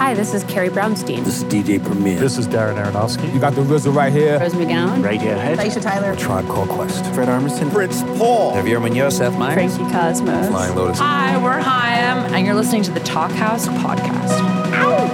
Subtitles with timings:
[0.00, 1.26] Hi, this is Carrie Brownstein.
[1.26, 2.18] This is DJ Premier.
[2.18, 3.30] This is Darren Aronofsky.
[3.34, 4.40] You got the RZA right here.
[4.40, 5.02] Rose McGowan.
[5.04, 5.58] Radiohead.
[5.58, 6.16] Aisha Tyler.
[6.16, 7.04] Tribe Called Quest.
[7.12, 7.70] Fred Armisen.
[7.70, 8.54] Fritz Paul.
[8.54, 9.18] Javier Munoz.
[9.18, 9.76] Seth Meyers.
[9.76, 10.48] Frankie Cosmos.
[10.48, 10.98] Flying Lotus.
[11.00, 14.40] Hi, we're Haim, and you're listening to the Talkhouse podcast.
[14.72, 15.06] Ow!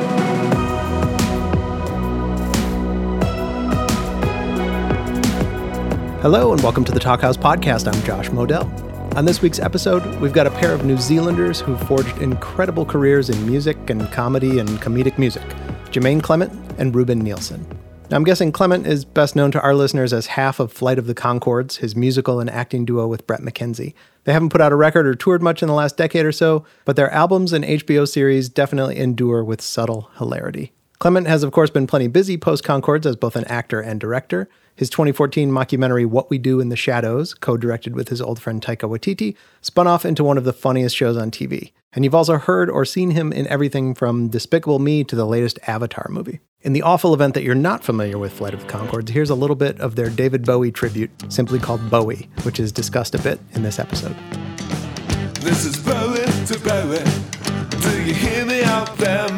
[6.23, 7.93] Hello, and welcome to the Talkhouse podcast.
[7.93, 8.86] I'm Josh Modell.
[9.17, 13.31] On this week's episode, we've got a pair of New Zealanders who've forged incredible careers
[13.31, 15.43] in music and comedy and comedic music
[15.91, 17.65] Jemaine Clement and Ruban Nielson.
[18.11, 21.07] Now, I'm guessing Clement is best known to our listeners as half of Flight of
[21.07, 23.95] the Conchords, his musical and acting duo with Bret McKenzie.
[24.25, 26.67] They haven't put out a record or toured much in the last decade or so,
[26.85, 30.75] but their albums and HBO series definitely endure with subtle hilarity.
[30.99, 34.51] Clement has, of course, been plenty busy post Conchords as both an actor and director.
[34.77, 38.61] His 2014 mockumentary What We Do in the Shadows, co directed with his old friend
[38.61, 41.73] Taika Waititi, spun off into one of the funniest shows on TV.
[41.95, 45.59] And you've also heard or seen him in everything from Despicable Me to the latest
[45.67, 46.41] Avatar movie.
[46.61, 49.35] In the awful event that you're not familiar with Flight of the Conchords, here's a
[49.35, 53.41] little bit of their David Bowie tribute, simply called Bowie, which is discussed a bit
[53.55, 54.17] in this episode.
[55.41, 57.03] This is Bowie to Bowie.
[57.81, 59.33] Do you hear me out there,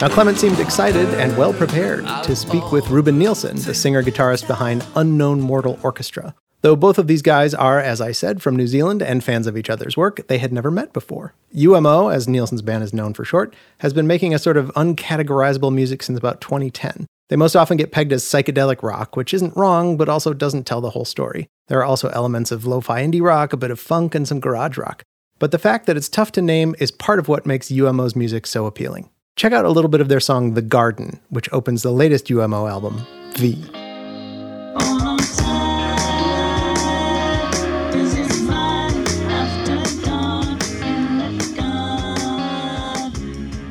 [0.00, 4.46] Now, Clement seemed excited and well prepared to speak with Ruban Nielson, the singer guitarist
[4.46, 6.34] behind Unknown Mortal Orchestra.
[6.62, 9.58] Though both of these guys are, as I said, from New Zealand and fans of
[9.58, 11.34] each other's work, they had never met before.
[11.54, 15.70] UMO, as Nielson's band is known for short, has been making a sort of uncategorizable
[15.70, 17.06] music since about 2010.
[17.28, 20.80] They most often get pegged as psychedelic rock, which isn't wrong, but also doesn't tell
[20.80, 21.46] the whole story.
[21.68, 24.40] There are also elements of lo fi indie rock, a bit of funk, and some
[24.40, 25.02] garage rock.
[25.38, 28.46] But the fact that it's tough to name is part of what makes UMO's music
[28.46, 29.10] so appealing.
[29.40, 32.66] Check out a little bit of their song The Garden, which opens the latest UMO
[32.66, 33.06] album,
[33.36, 33.54] V.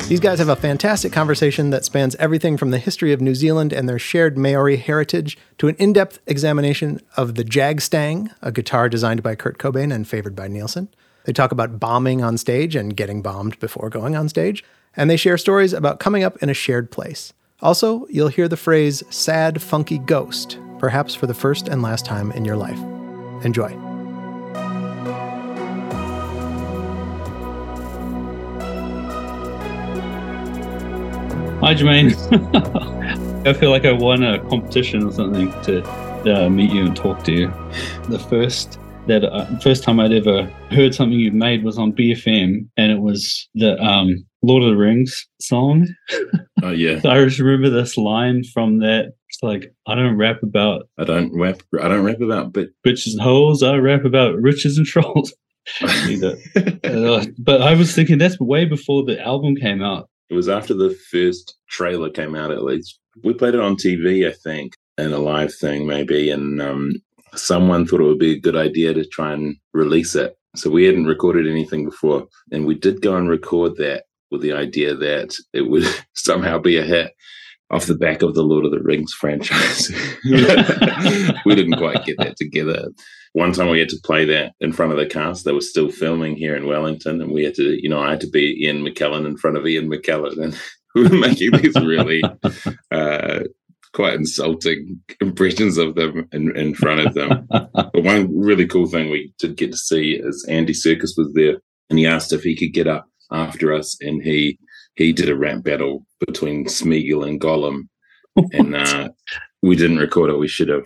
[0.08, 3.72] These guys have a fantastic conversation that spans everything from the history of New Zealand
[3.72, 8.90] and their shared Maori heritage to an in depth examination of the Jagstang, a guitar
[8.90, 10.88] designed by Kurt Cobain and favored by Nielson.
[11.26, 14.64] They talk about bombing on stage and getting bombed before going on stage,
[14.96, 17.34] and they share stories about coming up in a shared place.
[17.62, 22.32] Also, you'll hear the phrase sad, funky ghost, perhaps for the first and last time
[22.32, 22.80] in your life.
[23.44, 23.70] Enjoy.
[31.62, 32.16] Hi, Jemaine.
[33.46, 35.84] I feel like I won a competition or something to
[36.26, 37.48] uh, meet you and talk to you.
[38.08, 38.79] The first
[39.10, 43.02] that uh, first time I'd ever heard something you'd made was on BFM, and it
[43.02, 45.88] was the um, Lord of the Rings song.
[46.62, 49.14] Oh yeah, so I just remember this line from that.
[49.30, 53.14] It's like I don't rap about I don't rap I don't rap about but bitches
[53.14, 53.64] and holes.
[53.64, 55.34] I rap about riches and trolls.
[55.82, 60.10] uh, but I was thinking that's way before the album came out.
[60.30, 63.00] It was after the first trailer came out, at least.
[63.24, 66.30] We played it on TV, I think, and a live thing, maybe.
[66.30, 66.92] And um,
[67.36, 70.36] someone thought it would be a good idea to try and release it.
[70.56, 72.28] So we hadn't recorded anything before.
[72.52, 76.78] And we did go and record that with the idea that it would somehow be
[76.78, 77.14] a hit
[77.72, 79.92] off the back of the Lord of the Rings franchise.
[81.46, 82.88] we didn't quite get that together.
[83.34, 85.46] One time we had to play that in front of the cast.
[85.46, 88.22] They were still filming here in Wellington, and we had to, you know, I had
[88.22, 90.60] to be Ian McKellen in front of Ian McKellen, and
[90.96, 92.24] we were making these really
[92.92, 93.42] uh,
[93.94, 97.48] quite insulting impressions of them in, in front of them.
[97.50, 101.58] but one really cool thing we did get to see is Andy Serkis was there,
[101.90, 104.60] and he asked if he could get up after us, and he
[104.96, 107.88] he did a rap battle between Smeagol and Gollum,
[108.54, 109.10] and uh,
[109.62, 110.40] we didn't record it.
[110.40, 110.86] We should have.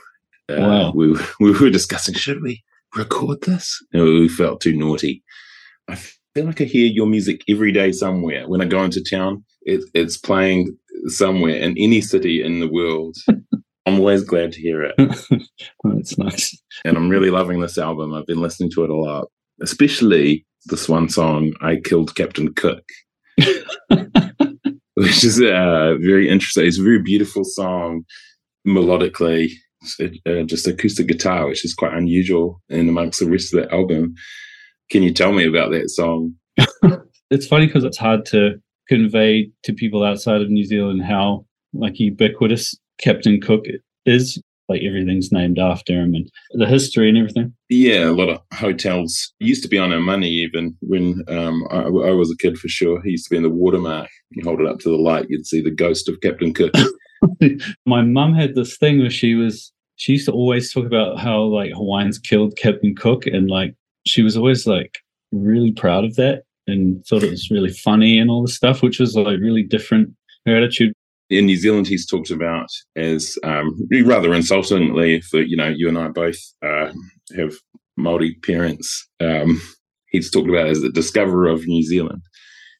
[0.49, 0.91] Uh, wow.
[0.93, 2.63] We we were discussing should we
[2.95, 3.83] record this?
[3.93, 5.23] And we felt too naughty.
[5.87, 8.47] I feel like I hear your music every day somewhere.
[8.47, 13.15] When I go into town, it, it's playing somewhere in any city in the world.
[13.85, 14.95] I'm always glad to hear it.
[15.83, 16.57] That's nice.
[16.85, 18.13] And I'm really loving this album.
[18.13, 19.27] I've been listening to it a lot,
[19.61, 22.83] especially this one song, I Killed Captain Cook.
[24.95, 26.65] which is uh, very interesting.
[26.65, 28.03] It's a very beautiful song
[28.65, 29.51] melodically,
[29.99, 34.13] uh, just acoustic guitar, which is quite unusual in amongst the rest of the album.
[34.89, 36.35] Can you tell me about that song?
[37.31, 41.99] it's funny because it's hard to convey to people outside of New Zealand how like
[41.99, 43.65] ubiquitous Captain Cook
[44.05, 44.41] is.
[44.69, 47.53] like everything's named after him and the history and everything.
[47.69, 51.81] Yeah, a lot of hotels used to be on our money even when um, I,
[51.81, 53.01] I was a kid for sure.
[53.03, 54.09] He used to be in the watermark.
[54.31, 56.73] You hold it up to the light, you'd see the ghost of Captain Cook.
[57.85, 61.41] My mum had this thing where she was she used to always talk about how
[61.43, 63.75] like Hawaiians killed Captain Cook and like
[64.05, 64.99] she was always like
[65.31, 68.99] really proud of that and thought it was really funny and all this stuff, which
[68.99, 70.09] was like really different
[70.45, 70.93] her attitude.
[71.29, 73.75] In New Zealand, he's talked about as um,
[74.05, 76.91] rather insultingly for you know you and I both uh,
[77.35, 77.53] have
[77.97, 79.07] Maori parents.
[79.19, 79.61] Um,
[80.07, 82.21] he's talked about as the discoverer of New Zealand.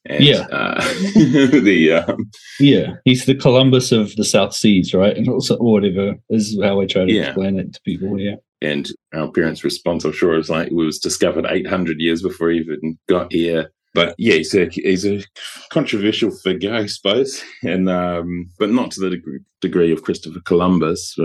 [0.06, 0.40] And, Yeah.
[0.52, 0.84] uh,
[1.14, 5.16] the um, Yeah, he's the Columbus of the South Seas, right?
[5.16, 7.28] And also or whatever is how I try to Yeah.
[7.28, 8.20] explain it to people.
[8.20, 12.50] Yeah, and our parents' response, I'm sure, is like it was discovered 800 years before
[12.50, 13.70] he even got here.
[13.94, 15.22] But yeah, he's a he's a
[15.70, 21.16] controversial figure, I suppose, and um, but not to the degree, degree of Christopher Columbus.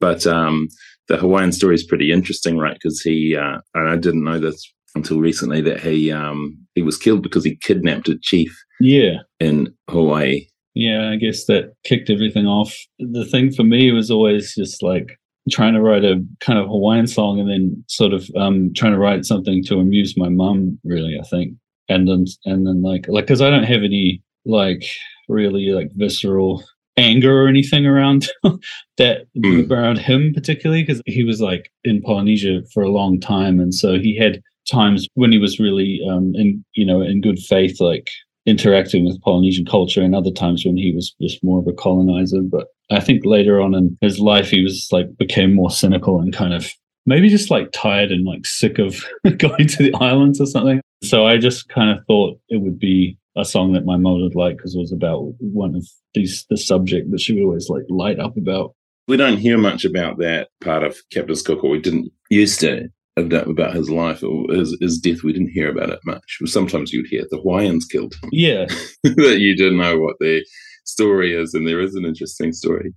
[0.00, 0.68] But um,
[1.08, 2.74] the Hawaiian story is pretty interesting, right?
[2.74, 6.96] Because he uh, and I didn't know this until recently that he um, he was
[6.96, 10.46] killed because he kidnapped a chief yeah, in Hawaii.
[10.74, 11.10] yeah.
[11.10, 12.76] I guess that kicked everything off.
[12.98, 15.18] The thing for me was always just like
[15.50, 18.98] trying to write a kind of Hawaiian song and then sort of um trying to
[18.98, 20.78] write something to amuse my mum.
[20.84, 21.54] Really, I think,
[21.88, 24.84] and then and then like like because I don't have any like
[25.28, 26.64] really like visceral
[26.96, 28.28] anger or anything around
[28.98, 29.70] that Mm.
[29.70, 33.98] around him particularly because he was like in Polynesia for a long time and so
[33.98, 34.40] he had
[34.70, 38.10] times when he was really um in you know in good faith like
[38.46, 42.40] interacting with Polynesian culture and other times when he was just more of a colonizer
[42.42, 46.32] but I think later on in his life he was like became more cynical and
[46.32, 46.72] kind of
[47.08, 49.04] maybe just like tired and like sick of
[49.38, 53.18] going to the islands or something so I just kind of thought it would be
[53.36, 56.56] a song that my mom would like because it was about one of these the
[56.56, 58.74] subject that she would always like light up about.
[59.06, 62.88] we don't hear much about that part of Captain Cook, or we didn't used to
[63.16, 65.22] about, about his life or his, his death.
[65.22, 66.38] We didn't hear about it much.
[66.44, 68.66] Sometimes you'd hear the Hawaiians killed him, Yeah,
[69.04, 70.44] that you didn't know what the
[70.84, 72.92] story is, and there is an interesting story.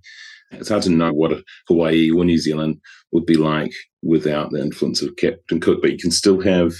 [0.52, 2.80] It's hard to know what Hawaii or New Zealand
[3.12, 3.72] would be like
[4.02, 6.72] without the influence of Captain Cook, but you can still have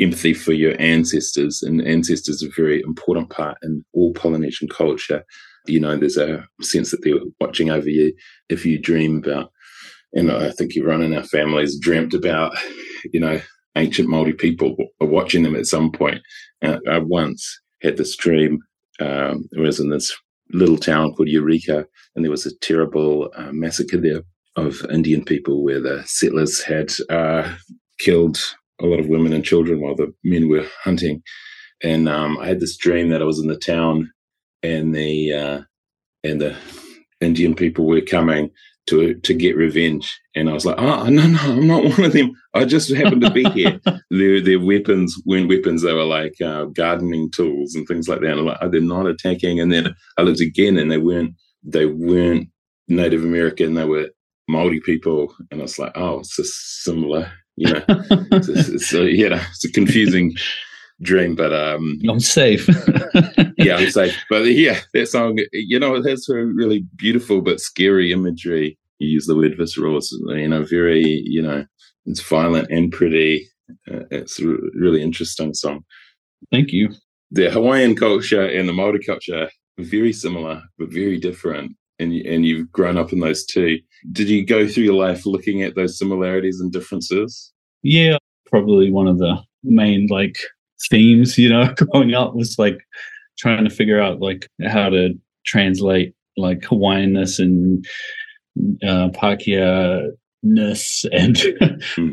[0.00, 5.22] empathy for your ancestors, and ancestors are a very important part in all Polynesian culture.
[5.66, 8.14] You know, there's a sense that they're watching over you
[8.48, 9.52] if you dream about,
[10.14, 12.56] and I think everyone in our families dreamt about,
[13.12, 13.40] you know,
[13.76, 16.20] ancient Maori people or watching them at some point.
[16.62, 18.58] Uh, I once had this dream.
[19.00, 20.16] Um, it was in this
[20.52, 24.22] little town called Eureka, and there was a terrible uh, massacre there
[24.56, 27.54] of Indian people where the settlers had uh,
[27.98, 28.38] killed
[28.80, 31.22] a lot of women and children while the men were hunting.
[31.82, 34.10] And um, I had this dream that I was in the town,
[34.62, 35.60] and the uh,
[36.24, 36.56] and the
[37.20, 38.50] Indian people were coming
[38.86, 40.18] to to get revenge.
[40.34, 42.32] And I was like, oh no, no, I'm not one of them.
[42.54, 43.80] I just happened to be here.
[44.10, 48.30] their their weapons weren't weapons; they were like uh, gardening tools and things like that.
[48.30, 49.60] And I'm like, oh, they're not attacking.
[49.60, 52.48] And then I looked again, and they weren't they weren't
[52.88, 53.74] Native American.
[53.74, 54.10] They were
[54.48, 55.34] Maori people.
[55.50, 57.84] And I was like, oh, it's just similar, you know.
[57.88, 60.34] it's, it's, it's, uh, yeah, it's a confusing
[61.02, 62.68] dream, but um, I'm safe.
[63.56, 64.16] yeah, I'm safe.
[64.28, 68.78] But yeah, that song, you know, it has a really beautiful but scary imagery.
[68.98, 71.64] You use the word visceral, it's, you know, very, you know,
[72.06, 73.46] it's violent and pretty.
[73.90, 75.84] Uh, it's a really interesting song.
[76.50, 76.90] Thank you.
[77.30, 81.76] The Hawaiian culture and the Maori culture are very similar, but very different.
[81.98, 83.78] And, you- and you've grown up in those two.
[84.12, 87.52] Did you go through your life looking at those similarities and differences?
[87.82, 88.16] Yeah,
[88.46, 90.36] probably one of the main like
[90.88, 92.78] themes, you know, growing up was like
[93.38, 97.84] trying to figure out like how to translate like Hawaiianness and
[98.82, 101.36] uh, Pakeha-ness and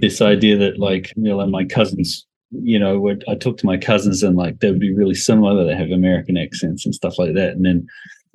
[0.02, 3.66] this idea that like you know like my cousins you know would I talk to
[3.66, 6.96] my cousins and like they would be really similar that they have American accents and
[6.96, 7.52] stuff like that.
[7.52, 7.88] And then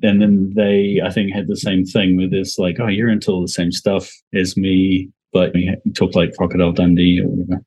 [0.02, 3.30] and then they I think had the same thing with this like oh you're into
[3.30, 7.62] all the same stuff as me but you talk like Crocodile Dundee or whatever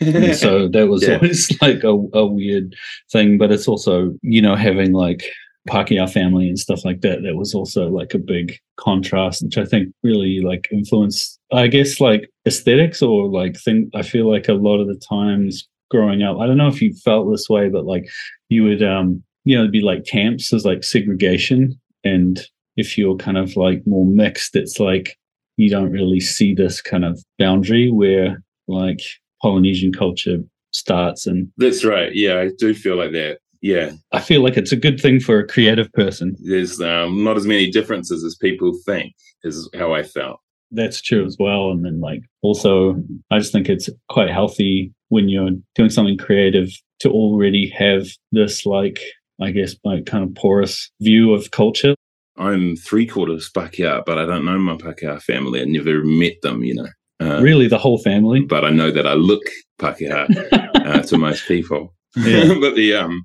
[0.00, 1.14] and so that was Yeah.
[1.16, 2.74] always like a, a weird
[3.12, 5.24] thing but it's also you know having like
[5.68, 9.64] Pākehā family and stuff like that that was also like a big contrast which I
[9.66, 14.54] think really like influenced I guess like aesthetics or like think I feel like a
[14.54, 17.84] lot of the times growing up I don't know if you felt this way but
[17.84, 18.08] like
[18.48, 22.40] you would um you know it'd be like camps there's like segregation and
[22.76, 25.18] if you're kind of like more mixed it's like
[25.56, 29.00] you don't really see this kind of boundary where like
[29.42, 30.38] Polynesian culture
[30.72, 32.14] starts and That's right.
[32.14, 33.38] Yeah, I do feel like that.
[33.60, 36.36] Yeah, I feel like it's a good thing for a creative person.
[36.44, 40.38] there's um, not as many differences as people think, is how I felt.
[40.70, 41.70] that's true as well.
[41.70, 43.02] And then like also,
[43.32, 46.68] I just think it's quite healthy when you're doing something creative
[47.00, 49.00] to already have this like
[49.40, 51.94] I guess like kind of porous view of culture.
[52.36, 55.60] I'm three quarters Pakeha, but I don't know my Pakeha family.
[55.60, 56.88] I never met them, you know.
[57.20, 58.40] Uh, really, the whole family.
[58.40, 59.42] But I know that I look
[59.80, 60.28] Pakeha
[60.74, 61.94] uh, to most people.
[62.16, 62.54] Yeah.
[62.60, 63.22] but the um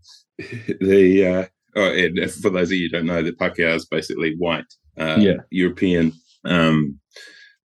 [0.82, 1.46] the uh
[1.76, 4.66] oh and for those of you who don't know, the Pakeha is basically white,
[4.98, 5.38] uh, Yeah.
[5.52, 6.14] European.
[6.46, 7.00] Um,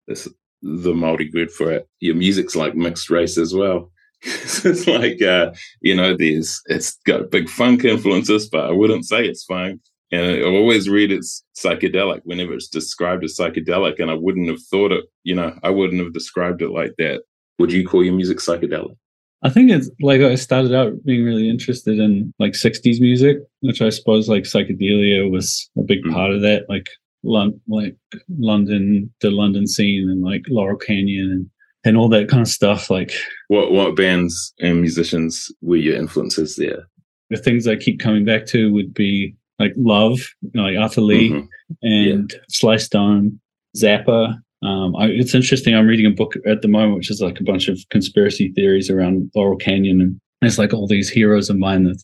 [0.06, 0.28] this,
[0.62, 1.88] the Maori word for it.
[2.00, 3.90] Your music's like mixed race as well.
[4.22, 9.06] so it's like uh, you know, there's it's got big funk influences, but I wouldn't
[9.06, 9.80] say it's funk.
[10.10, 14.62] And I always read it's psychedelic whenever it's described as psychedelic, and I wouldn't have
[14.70, 15.04] thought it.
[15.24, 17.22] You know, I wouldn't have described it like that.
[17.58, 18.96] Would you call your music psychedelic?
[19.42, 23.82] I think it's like I started out being really interested in like 60s music, which
[23.82, 26.12] I suppose like psychedelia was a big Mm.
[26.12, 26.64] part of that.
[26.68, 26.88] Like
[27.22, 27.96] Lon- like
[28.38, 31.50] London, the London scene, and like Laurel Canyon, and
[31.84, 32.90] and all that kind of stuff.
[32.90, 33.12] Like
[33.48, 36.88] What what bands and musicians were your influences there?
[37.30, 41.00] the things I keep coming back to would be like Love, you know, like Arthur
[41.00, 41.48] Lee, Mhm.
[41.82, 43.38] and Sly Stone,
[43.76, 44.38] Zappa.
[44.62, 45.74] Um, I, it's interesting.
[45.74, 48.90] I'm reading a book at the moment, which is like a bunch of conspiracy theories
[48.90, 52.02] around Laurel Canyon, and it's like all these heroes of mine that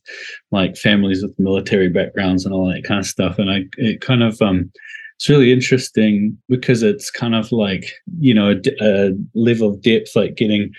[0.53, 3.39] like families with military backgrounds and all that kind of stuff.
[3.39, 4.71] And I, it kind of, um,
[5.17, 10.35] it's really interesting because it's kind of like you know a level of depth, like
[10.37, 10.71] getting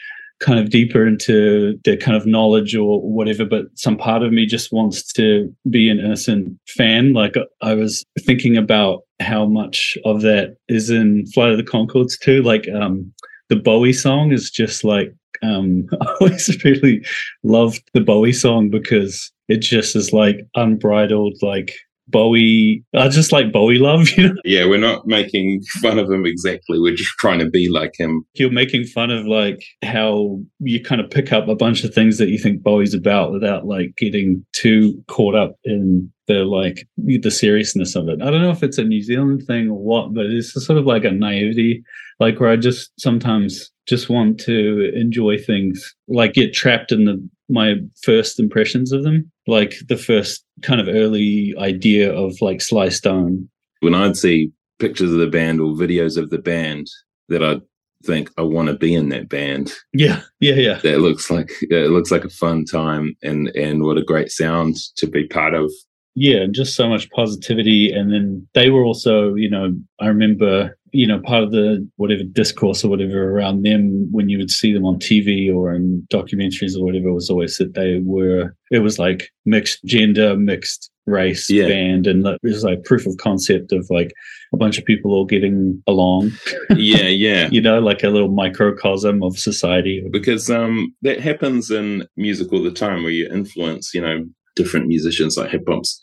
[0.46, 4.46] kind of deeper into the kind of knowledge or whatever but some part of me
[4.46, 7.14] just wants to be an innocent fan.
[7.14, 12.20] Like i was thinking about how much of that is in flight of the Conchords
[12.20, 12.44] too.
[12.44, 13.12] Like um
[13.50, 17.04] the bowie song is just like um i always really
[17.44, 21.76] loved the bowie song because it just is like unbridled like
[22.08, 26.26] bowie i just like bowie love you know Yeah, we're not making fun of him
[26.26, 26.80] exactly.
[26.80, 28.24] We're just trying to be like him.
[28.36, 32.18] you're making fun of like how you kind of pick up a bunch of things
[32.20, 37.32] that you think Bowie's about without like getting too caught up in the like the
[37.32, 38.22] seriousness of it.
[38.22, 40.86] I don't know if it's a New Zealand thing or what, but it's sort of
[40.86, 41.84] like a naivety,
[42.20, 47.28] like where I just sometimes just want to enjoy things, like get trapped in the
[47.50, 52.90] my first impressions of them, like the first kind of early idea of like Sly
[52.90, 53.50] Stone.
[53.82, 56.88] When I'd see pictures of the band or videos of the band,
[57.30, 57.62] that I'd
[58.04, 59.72] think I want to be in that band.
[59.94, 60.80] Yeah, yeah, yeah.
[60.84, 64.76] That looks like it looks like a fun time, and and what a great sound
[64.98, 65.72] to be part of.
[66.18, 71.06] yeah just so much positivity and then they were also you know i remember you
[71.08, 74.86] know part of the whatever discourse or whatever around them when you would see them
[74.86, 79.30] on tv or in documentaries or whatever was always that they were it was like
[79.46, 81.68] mixed gender mixed race Yeah.
[81.68, 84.12] band and it was like proof of concept of like
[84.54, 86.32] a bunch of people all getting along
[86.76, 87.48] Yeah, yeah.
[87.56, 92.64] you know like a little microcosm of society because um that happens in music all
[92.64, 94.24] the time where you influence you know
[94.56, 96.02] different musicians like hip hop's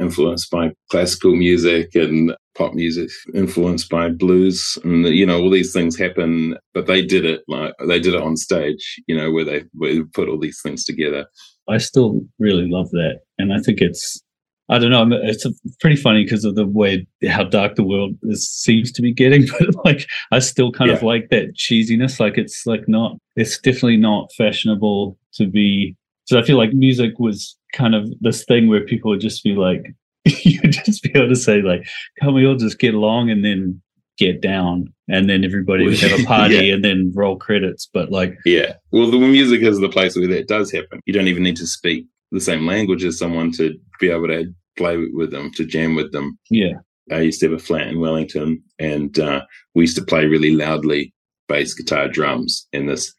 [0.00, 5.72] influenced by classical music and pop music influenced by blues and you know all these
[5.72, 9.44] things happen but they did it like they did it on stage you know where
[9.44, 11.26] they where they put all these things together
[11.68, 14.20] I still really love that, and I think it's
[14.68, 15.46] I don't know it's
[15.80, 19.46] pretty funny because of the way how dark the world is, seems to be getting,
[19.58, 22.20] but like I still kind of like that cheesiness.
[22.20, 25.96] Like it's like not it's definitely not fashionable to be.
[26.24, 29.54] So I feel like music was kind of this thing where people would just be
[29.54, 29.94] like,
[30.44, 31.86] you would just be able to say like,
[32.20, 33.80] "Can we all just get along?" and then
[34.18, 36.74] get down, and then everybody would have a party, Yeah.
[36.74, 37.88] and then roll credits.
[37.92, 41.28] But like, yeah well the music is the place where that does happen you don't
[41.28, 44.44] even need to speak the same language as someone to be able to
[44.76, 46.72] play with them to jam with them yeah,
[47.10, 49.42] I used to have a flat in Wellington, and uh,
[49.74, 51.12] we used to play really loudly
[51.48, 52.66] bass guitar, drums.
[52.72, 53.12] In this,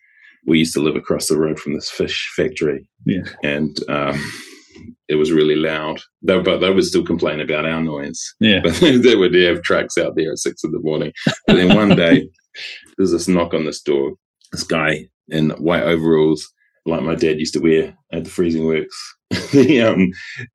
[0.47, 3.23] we used to live across the road from this fish factory, Yeah.
[3.43, 4.19] and um,
[5.13, 6.01] it was really loud.
[6.23, 8.19] They, but they would still complain about our noise.
[8.39, 11.13] yeah, But they would have trucks out there at six in the morning.
[11.45, 12.27] But then one day,
[12.97, 14.13] there's this knock on this door.
[14.51, 16.51] This guy in white overalls,
[16.85, 19.15] like my dad used to wear at the freezing works,
[19.85, 20.11] um,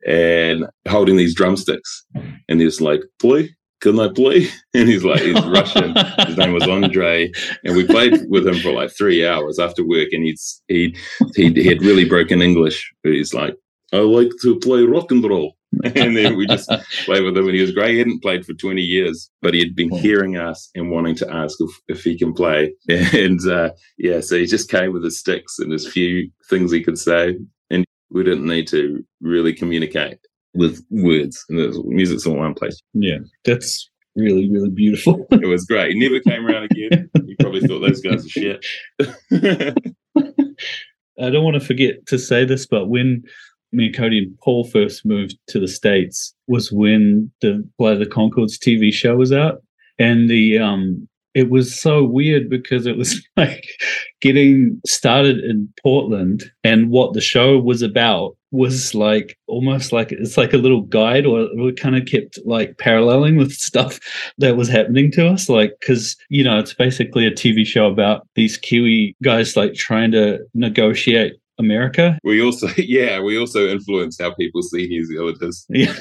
[0.07, 2.05] and holding these drumsticks.
[2.49, 5.95] And he's like, "Play, can I play?" And he's like, he's Russian.
[6.27, 7.31] His name was Andre,
[7.65, 10.09] and we played with him for like three hours after work.
[10.12, 10.97] And he's he
[11.35, 12.93] he, he had really broken English.
[13.03, 13.55] But he's like,
[13.92, 15.54] "I like to play rock and roll."
[15.85, 16.71] and then we just
[17.04, 17.92] played with him, and he was great.
[17.92, 19.99] He hadn't played for twenty years, but he had been Wow.
[19.99, 22.73] hearing us and wanting to ask if, if he can play.
[22.88, 26.83] And uh, yeah, so he just came with his sticks and his few things he
[26.83, 27.37] could say,
[27.71, 30.18] and we didn't need to really communicate
[30.54, 31.45] with words.
[31.50, 32.80] And music's in one place.
[32.95, 35.26] Yeah, that's really, really beautiful.
[35.33, 35.92] It was great.
[35.92, 37.11] He never came around again.
[37.26, 38.64] He probably thought those guys are shit.
[41.21, 43.25] I don't want to forget to say this, but when
[43.73, 47.99] me and Cody and Paul first moved to the States was when the Flight of
[48.01, 49.63] the Conchords TV show was out.
[49.99, 53.65] And the um it was so weird because it was like
[54.21, 60.39] getting started in Portland and what the show was about was like almost like it's
[60.39, 64.01] like a little guide or we kind of kept like paralleling with stuff
[64.39, 68.27] that was happening to us like because you know it's basically a tv show about
[68.35, 74.35] these kiwi guys like trying to negotiate america we also, yeah, we also influence how
[74.35, 75.65] people see New Zealanders.
[75.71, 75.93] yeah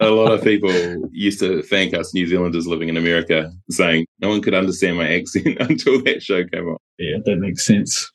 [0.00, 0.70] A lot of people
[1.10, 5.08] used to thank us New Zealanders living in America, saying no one could understand my
[5.08, 6.76] accent until that show came on.
[6.98, 8.10] Yeah, that makes sense.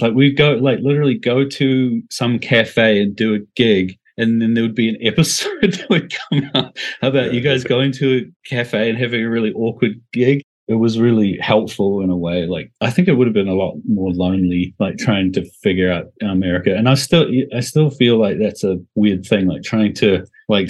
[0.00, 4.54] Like we go, like literally go to some cafe and do a gig, and then
[4.54, 8.48] there would be an episode that would come out about you guys going to a
[8.48, 10.42] cafe and having a really awkward gig.
[10.68, 12.46] It was really helpful in a way.
[12.46, 15.90] Like I think it would have been a lot more lonely, like trying to figure
[15.90, 16.74] out America.
[16.74, 20.68] And I still, I still feel like that's a weird thing, like trying to like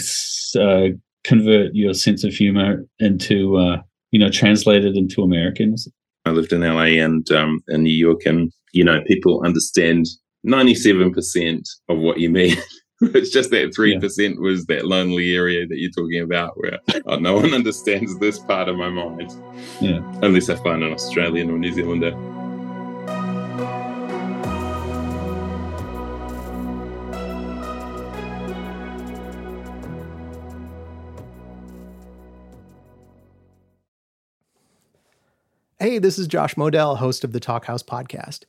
[0.59, 0.89] uh,
[1.25, 5.89] convert your sense of humor into, uh, you know, translate it into Americans.
[6.27, 10.07] I lived in LA and um, in New York, and you know, people understand
[10.43, 12.57] ninety-seven percent of what you mean.
[13.03, 17.17] it's just that three percent was that lonely area that you're talking about, where oh,
[17.17, 19.33] no one understands this part of my mind.
[19.81, 20.01] Yeah.
[20.23, 22.17] unless I find an Australian or New Zealander.
[35.79, 38.45] Hey, this is Josh Modell, host of the Talkhouse podcast.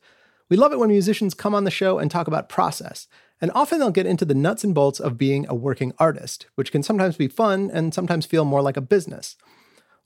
[0.48, 3.06] We love it when musicians come on the show and talk about process,
[3.40, 6.72] and often they'll get into the nuts and bolts of being a working artist, which
[6.72, 9.36] can sometimes be fun and sometimes feel more like a business.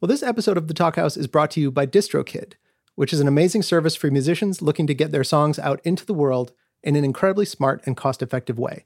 [0.00, 2.54] Well, this episode of the Talkhouse is brought to you by DistroKid,
[2.96, 6.14] which is an amazing service for musicians looking to get their songs out into the
[6.14, 8.84] world in an incredibly smart and cost effective way.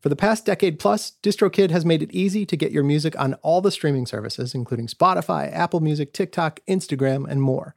[0.00, 3.34] For the past decade plus, DistroKid has made it easy to get your music on
[3.42, 7.74] all the streaming services, including Spotify, Apple Music, TikTok, Instagram, and more.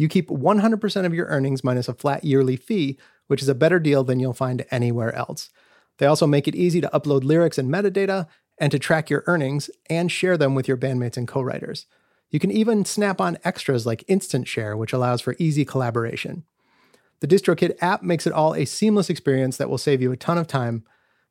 [0.00, 3.78] You keep 100% of your earnings minus a flat yearly fee, which is a better
[3.78, 5.50] deal than you'll find anywhere else.
[5.98, 9.68] They also make it easy to upload lyrics and metadata and to track your earnings
[9.90, 11.84] and share them with your bandmates and co writers.
[12.30, 16.44] You can even snap on extras like Instant Share, which allows for easy collaboration.
[17.20, 20.38] The DistroKid app makes it all a seamless experience that will save you a ton
[20.38, 20.82] of time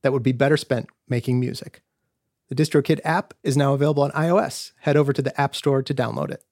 [0.03, 1.81] that would be better spent making music.
[2.49, 4.73] The DistroKid app is now available on iOS.
[4.81, 6.43] Head over to the App Store to download it.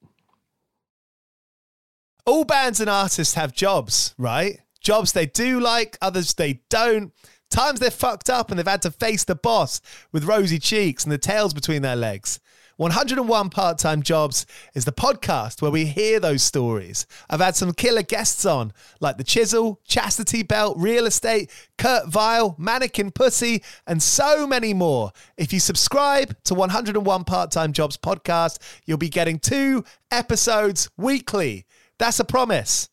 [2.27, 4.59] All bands and artists have jobs, right?
[4.81, 7.13] Jobs they do like, others they don't.
[7.49, 9.79] Times they're fucked up and they've had to face the boss
[10.11, 12.41] with rosy cheeks and the tails between their legs.
[12.75, 17.07] 101 Part Time Jobs is the podcast where we hear those stories.
[17.29, 22.55] I've had some killer guests on, like The Chisel, Chastity Belt, Real Estate, Kurt Vile,
[22.59, 25.11] Mannequin Pussy, and so many more.
[25.37, 31.65] If you subscribe to 101 Part Time Jobs podcast, you'll be getting two episodes weekly.
[31.99, 32.89] That's a promise.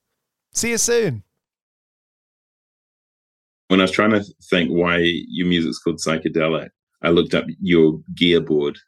[0.53, 1.23] See you soon.
[3.69, 6.69] When I was trying to think why your music's called psychedelic,
[7.03, 8.79] I looked up your gear board,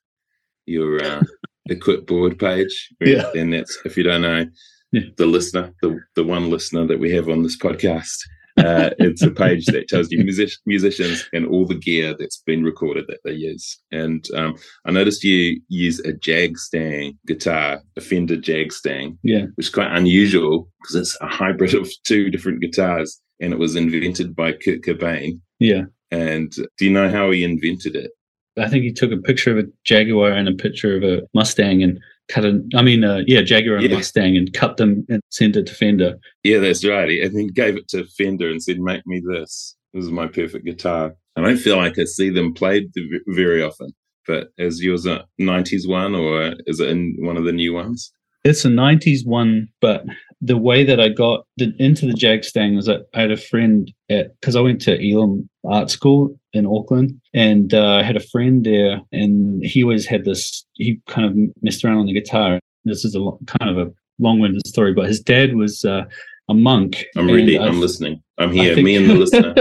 [0.66, 1.22] your uh,
[1.70, 2.92] Equipboard page.
[3.00, 3.30] Yeah.
[3.34, 4.46] And that's, if you don't know,
[4.92, 5.02] Yeah.
[5.16, 8.16] the listener, the, the one listener that we have on this podcast,
[8.58, 12.64] uh, it's a page that tells you music- musicians and all the gear that's been
[12.64, 13.78] recorded that they use.
[13.92, 14.54] And um,
[14.86, 19.46] I noticed you use a Jag Stang guitar, a Fender Jag Stang, Yeah.
[19.56, 23.20] which is quite unusual because it's a hybrid of two different guitars.
[23.40, 25.40] And it was invented by Kurt Cobain.
[25.58, 25.84] Yeah.
[26.10, 28.10] And do you know how he invented it?
[28.58, 31.82] I think he took a picture of a Jaguar and a picture of a Mustang
[31.82, 33.96] and cut an, I mean, uh, yeah, Jaguar and Yeah.
[33.96, 36.16] Mustang and cut them and sent it to Fender.
[36.42, 37.20] Yeah, that's right.
[37.22, 39.76] And then gave it to Fender and said, "Make me this.
[39.94, 42.90] This is my perfect guitar." I don't feel like I see them played
[43.28, 43.90] very often.
[44.26, 48.12] But is yours a '90s one, or is it in one of the new ones?
[48.46, 50.04] It's a 90s one, but
[50.40, 53.36] the way that I got the, into the Jag Stang was that I had a
[53.36, 58.16] friend at, because I went to Elam Art School in Auckland, and uh, I had
[58.16, 62.12] a friend there, and he always had this, he kind of messed around on the
[62.12, 62.60] guitar.
[62.84, 66.04] This is a lo- kind of a long winded story, but his dad was uh,
[66.48, 67.04] a monk.
[67.16, 68.22] I'm and I I'm listening.
[68.38, 68.74] I'm here.
[68.74, 69.54] think- Me and the listener.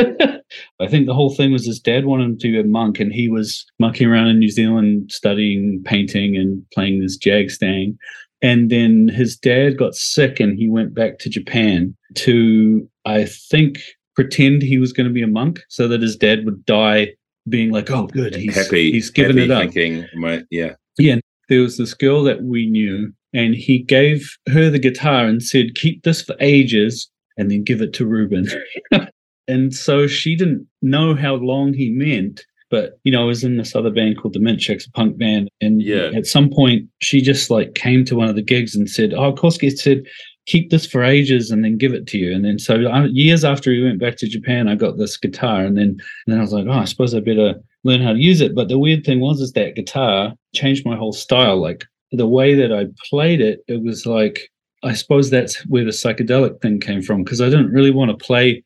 [0.80, 3.12] I think the whole thing was his dad wanted him to be a monk, and
[3.12, 7.98] he was monkeying around in New Zealand studying painting and playing this jag stang.
[8.42, 13.80] And then his dad got sick, and he went back to Japan to, I think,
[14.16, 17.14] pretend he was going to be a monk, so that his dad would die
[17.48, 18.92] being like, "Oh, good, he's happy.
[18.92, 20.74] he's given happy it up." Thinking, my, yeah.
[21.50, 25.76] there was this girl that we knew, and he gave her the guitar and said,
[25.76, 28.52] "Keep this for ages, and then give it to Ruban."
[29.48, 32.46] and so she didn't know how long he meant.
[32.76, 35.18] But you know, I was in this other band called the Mint Chicks, a punk
[35.18, 36.12] band, and Yeah.
[36.20, 39.34] at some point she just like came to one of the gigs and said, "Oh,
[39.34, 40.04] Koski said."
[40.48, 42.32] Keep this for ages and then give it to you.
[42.32, 45.62] And then, so uh, years after we went back to Japan, I got this guitar.
[45.66, 48.20] And then, and then I was like, oh, I suppose I better learn how to
[48.20, 48.54] use it.
[48.54, 51.58] But the weird thing was, is that guitar changed my whole style.
[51.60, 54.38] Like the way that I played it, it was like
[54.84, 58.26] I suppose that's where the psychedelic thing came from because I didn't really want to
[58.26, 58.62] play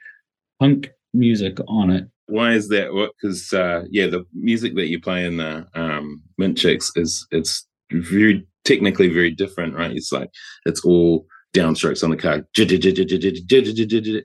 [0.60, 2.04] punk music on it.
[2.30, 2.94] Why is that?
[2.94, 3.12] What?
[3.22, 7.65] Because uh, yeah, the music that you play in the um, Mint Chicks is it's
[7.92, 9.92] very technically very different, right?
[9.92, 10.30] It's like
[10.65, 12.46] it's all downstrokes on the card,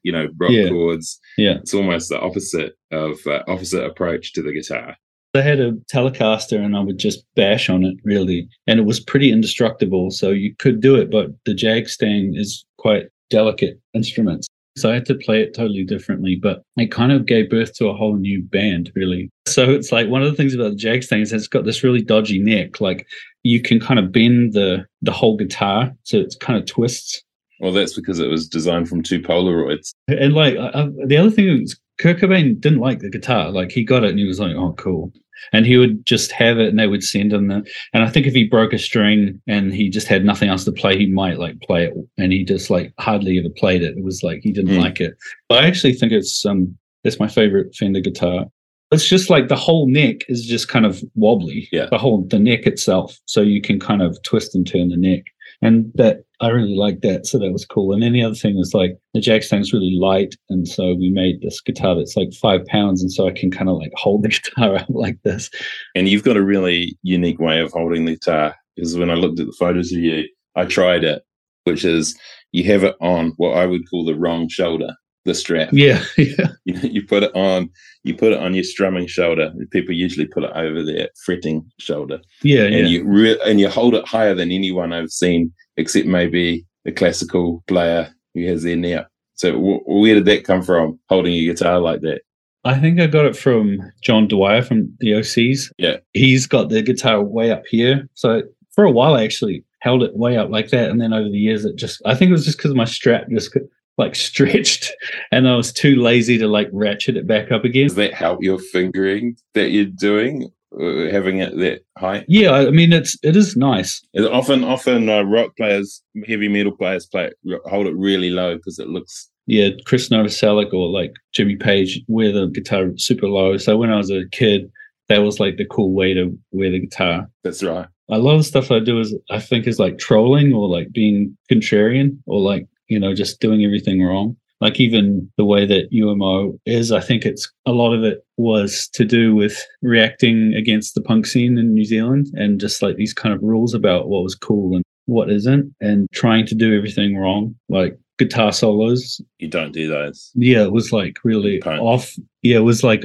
[0.05, 0.69] you know, rock Yeah.
[0.69, 1.19] chords.
[1.39, 1.55] Yeah.
[1.59, 4.97] It's almost the opposite of uh, opposite approach to the guitar.
[5.37, 9.01] I had a Telecaster and I would just bash on it really, and it was
[9.01, 10.11] pretty indestructible.
[10.13, 14.47] So you could do it, but the Jag Stang is quite delicate instruments.
[14.77, 17.89] So I had to play it totally differently, but it kind of gave birth to
[17.89, 19.31] a whole new band, really.
[19.47, 21.85] So it's like one of the things about the Jag Stang is it's got this
[21.85, 22.81] really dodgy neck.
[22.81, 23.07] Like
[23.45, 27.23] you can kind of bend the the whole guitar, so it kind of twists.
[27.61, 29.93] Well, that's because it was designed from two Polaroids.
[30.09, 33.51] And like I, I, the other thing is, Kurt Cobain didn't like the guitar.
[33.51, 35.13] Like he got it and he was like, "Oh, cool."
[35.53, 37.65] And he would just have it, and they would send him the.
[37.93, 40.73] And I think if he broke a string and he just had nothing else to
[40.73, 41.95] play, he might like play it.
[42.19, 43.97] And he just like hardly ever played it.
[43.97, 44.81] It was like he didn't Hmm.
[44.81, 45.15] like it.
[45.49, 48.47] But I actually think it's um it's my favorite Fender guitar.
[48.91, 51.69] It's just like the whole neck is just kind of wobbly.
[51.73, 51.87] Yeah.
[51.91, 55.25] The whole the neck itself, so you can kind of twist and turn the neck
[55.65, 57.93] and that I really liked that, so that was cool.
[57.93, 61.11] And then the other thing was like the Jag Stang's really light, and so we
[61.11, 64.23] made this guitar that's like five pounds, and so I can kind of like hold
[64.23, 65.51] the guitar up like this.
[65.95, 68.55] And you've got a really unique way of holding the guitar.
[68.77, 71.23] Because when I looked at the photos of you, I tried it,
[71.65, 72.15] which is
[72.53, 75.71] you have it on what I would call the wrong shoulder, the strap.
[75.73, 77.71] Yeah, yeah, You, you put it on,
[78.03, 79.53] you put it on your strumming shoulder.
[79.71, 82.87] People usually put it over their fretting shoulder, yeah, and yeah.
[82.87, 87.65] you re- and you hold it higher than anyone I've seen, except maybe the classical
[87.67, 89.09] player who has their up.
[89.35, 90.99] So w- where did that come from?
[91.09, 92.23] Holding a guitar like that?
[92.65, 95.71] I think I got it from John Dwyer from the OCs.
[95.77, 95.97] Yeah.
[96.13, 98.43] he's got the guitar way up here, so
[98.75, 101.39] for a while I actually held it way up like that, and then over the
[101.39, 103.55] years it just I think it was just because my strap just
[103.97, 104.93] like stretched,
[105.31, 107.87] and I was too lazy to like ratchet it back up again.
[107.87, 112.25] Does that help your fingering that you're doing, uh, having it that height?
[112.27, 114.03] Yeah, I mean it's it is nice.
[114.17, 118.79] Often, often uh, rock players, heavy metal players, play it, hold it really low because
[118.79, 119.31] it looks.
[119.47, 123.59] Yeah, Chris Novoselic or like Jimmy Page wear the guitar super low.
[123.59, 124.71] So when I was a kid,
[125.09, 127.29] that was like the cool way to wear the guitar.
[127.43, 127.87] That's right.
[128.11, 131.37] A lot of stuff I do is I think is like trolling or like being
[131.53, 134.37] contrarian or like, you know, just doing everything wrong.
[134.61, 138.89] Like even the way that UMO is, I think it's a lot of it was
[138.95, 143.13] to do with reacting against the punk scene in New Zealand and just like these
[143.13, 147.17] kind of rules about what was cool and what isn't and trying to do everything
[147.17, 147.55] wrong.
[147.69, 150.31] Like guitar solos You don't do those.
[150.35, 152.15] yeah, it was like really off.
[152.43, 153.05] Yeah, it was like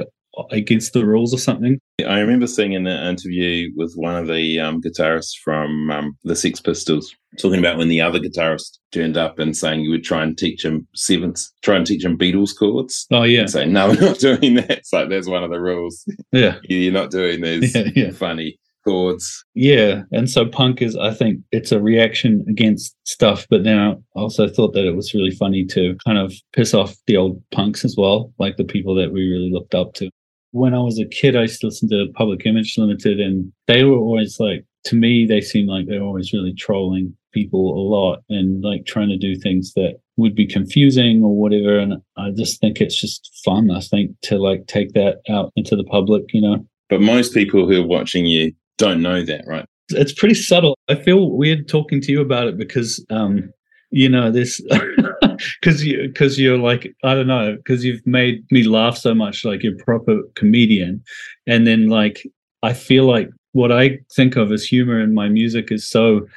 [0.51, 1.79] against the rules or something.
[2.07, 6.35] I remember seeing in an interview with one of the um, guitarists from um, the
[6.35, 10.23] Sex Pistols talking about when the other guitarist turned up and saying you would try
[10.23, 13.05] and teach him sevenths, try and teach him Beatles chords.
[13.11, 14.71] Oh yeah, And say, no, we're not doing that.
[14.71, 16.03] It's like, that's one of the rules.
[16.31, 18.11] yeah, You're not doing these Yeah, yeah.
[18.11, 19.43] funny chords.
[19.53, 20.03] yeah.
[20.13, 23.45] And so punk is, I think, it's a reaction against stuff.
[23.49, 26.95] But then I also thought that it was really funny to kind of piss off
[27.05, 30.09] the old punks as well, like the people that we really looked up to.
[30.51, 33.83] When I was a kid, I used to listen to Public Image Limited, and they
[33.83, 37.83] were always like, to me, they seemed like they were always really trolling people a
[37.87, 41.77] lot and like trying to do things that would be confusing or whatever.
[41.77, 45.75] And I just think it's just fun, I think, to like take that out into
[45.75, 46.65] the public, you know?
[46.89, 49.65] But most people who are watching you don't know that, right?
[49.89, 50.77] It's pretty subtle.
[50.87, 53.51] I feel weird talking to you about it because, um,
[53.91, 54.61] you know, this,
[55.61, 59.45] because you, because you're like, I don't know, because you've made me laugh so much,
[59.45, 61.03] like you're a proper comedian.
[61.47, 62.25] And then, like,
[62.63, 66.27] I feel like what I think of as humor in my music is so,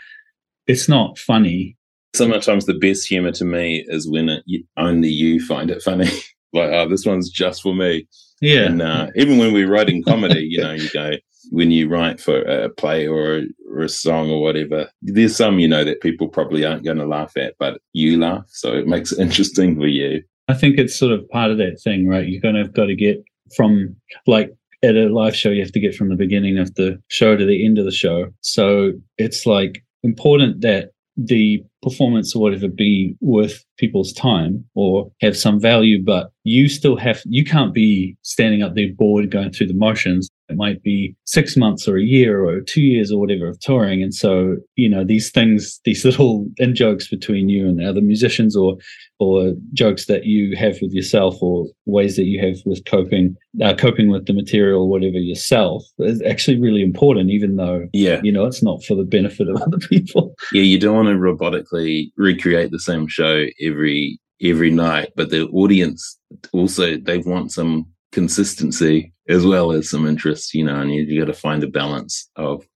[0.66, 1.76] it's not funny.
[2.14, 4.44] Sometimes the best humor to me is when it,
[4.76, 6.06] only you find it funny.
[6.52, 8.06] like, oh, this one's just for me.
[8.40, 8.64] Yeah.
[8.64, 11.12] And uh, even when we're writing comedy, you know, you go
[11.52, 14.88] when you write for a play or a, or a song or whatever.
[15.02, 18.44] There's some you know that people probably aren't going to laugh at, but you laugh,
[18.48, 20.22] so it makes it interesting for you.
[20.48, 22.26] I think it's sort of part of that thing, right?
[22.26, 23.22] You're kind of got to get
[23.54, 23.94] from
[24.26, 24.50] like
[24.82, 27.44] at a live show, you have to get from the beginning of the show to
[27.44, 28.28] the end of the show.
[28.40, 35.36] So it's like important that the performance or whatever be worth people's time or have
[35.36, 39.66] some value, but you still have, you can't be standing up there bored going through
[39.66, 40.28] the motions.
[40.52, 44.02] It might be six months or a year or two years or whatever of touring.
[44.02, 48.00] And so, you know, these things, these little in jokes between you and the other
[48.02, 48.76] musicians or,
[49.18, 53.74] or jokes that you have with yourself or ways that you have with coping, uh,
[53.74, 58.20] coping with the material whatever yourself is actually really important, even though, Yeah.
[58.22, 60.34] you know, it's not for the benefit of other people.
[60.52, 65.46] Yeah, you don't want to robotically recreate the same show every every night, but the
[65.50, 66.18] audience
[66.52, 71.20] also they want some consistency as well as some interest, you know, and you, you
[71.20, 72.66] got to find a balance of,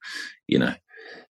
[0.49, 0.75] you know,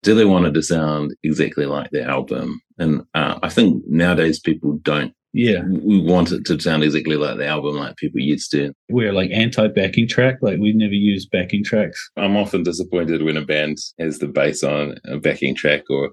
[0.02, 2.60] do they want it to sound exactly like their album?
[2.78, 5.62] And uh, I think nowadays people don't Yeah.
[5.66, 8.72] we want it to sound exactly like the album like people used to.
[8.90, 10.36] We're like anti backing track.
[10.42, 11.98] Like we never use backing tracks.
[12.16, 16.10] I'm often disappointed when a band has the bass on a backing track or,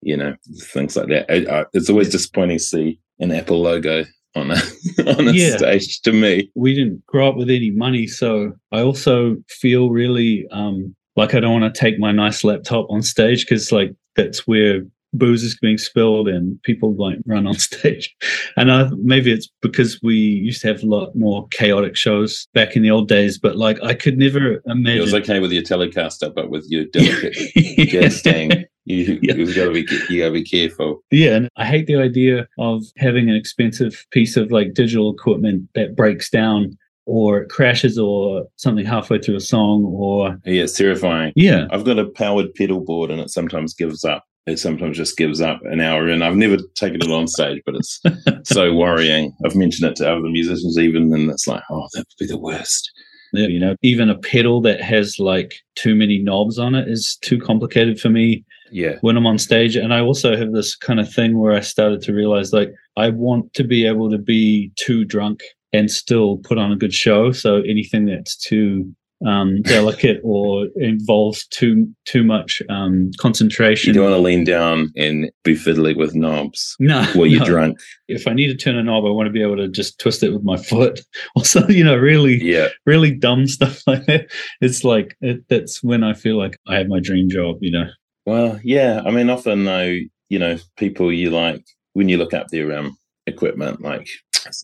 [0.00, 1.26] you know, things like that.
[1.30, 4.54] I, I, it's always disappointing to see an Apple logo on a
[5.18, 5.56] on a Yeah.
[5.56, 6.50] stage to me.
[6.54, 11.40] we didn't grow up with any money so i also feel really um like i
[11.40, 14.82] don't want to take my nice laptop on stage because like that's where
[15.16, 18.12] booze is being spilled and people like run on stage
[18.56, 22.74] and I, maybe it's because we used to have a lot more chaotic shows back
[22.74, 25.62] in the old days but like i could never imagine It was okay with your
[25.62, 29.34] Telecaster, but with your delicate stang, you Yeah.
[29.34, 31.02] you gotta be you gotta be careful.
[31.10, 35.68] Yeah, and I hate the idea of having an expensive piece of like digital equipment
[35.74, 41.32] that breaks down or crashes or something halfway through a song or Yeah, it's terrifying.
[41.36, 41.66] yeah.
[41.70, 44.24] I've got a powered pedal board and it sometimes gives up.
[44.46, 46.22] It sometimes just gives up an hour in.
[46.22, 48.00] I've never taken it on stage, but it's
[48.44, 49.34] so worrying.
[49.44, 52.38] I've mentioned it to other musicians even, and it's like, oh, that would be the
[52.38, 52.90] worst.
[53.32, 57.16] Yeah, you know, even a pedal that has like too many knobs on it is
[57.22, 58.44] too complicated for me
[58.74, 58.96] Yeah.
[59.02, 59.76] when I'm on stage.
[59.76, 63.08] And I also have this kind of thing where I started to realize like I
[63.10, 67.30] want to be able to be too drunk and still put on a good show.
[67.32, 68.92] So anything that's too
[69.24, 73.94] um, delicate or involves too too much um, You concentration.
[73.94, 77.46] don't want to lean down and be fiddly with knobs no, while you're no.
[77.46, 77.78] drunk.
[78.08, 80.22] If I need to turn a knob, I want to be able to just twist
[80.24, 81.00] it with my foot,
[81.36, 82.68] or so you know, really, Yeah.
[82.86, 84.26] really dumb stuff like that.
[84.60, 87.58] It's like it, that's when I feel like I have my dream job.
[87.60, 87.86] You know,
[88.26, 89.02] Well, yeah.
[89.04, 92.96] I mean, often though, you know, people you like when you look up their um
[93.26, 94.08] equipment, like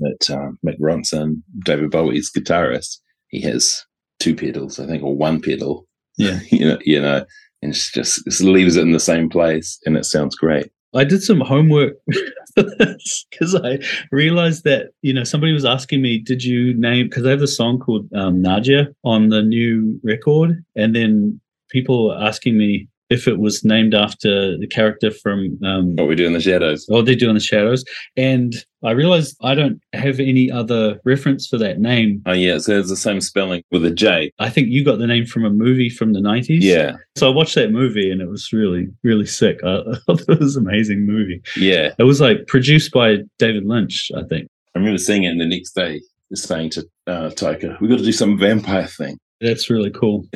[0.01, 3.85] it um, Mick Ronson, David Bowie's guitarist, he has
[4.18, 5.87] two pedals, I think, or one pedal.
[6.18, 6.40] Yeah.
[6.51, 7.25] you know, you know,
[7.62, 10.70] and it's just it leaves it in the same place, and it sounds great.
[10.92, 11.94] I did some homework
[12.57, 13.79] because I
[14.11, 17.46] realized that you know somebody was asking me, "Did you name?" Because I have a
[17.46, 23.27] song called um, Nadja on the new record, and then people were asking me if
[23.29, 26.85] it was named after the character from um, What we do in the shadows.
[26.88, 27.85] what they do in the shadows,
[28.16, 32.23] and I realized I don't have any other reference for that name.
[32.25, 34.31] Oh yeah, so it's the same spelling with a J.
[34.38, 36.64] I think you got the name from a movie from the nineties.
[36.64, 39.59] Yeah, So I watched that movie and it was really, really sick.
[39.64, 41.42] I, I thought it was an amazing movie.
[41.57, 41.92] yeah.
[41.99, 44.49] It was like produced by David Lynch, I think.
[44.75, 47.99] I remember seeing it, and the next day, just saying to uh, Taika, "We got
[47.99, 50.26] to do some vampire thing." That's really cool.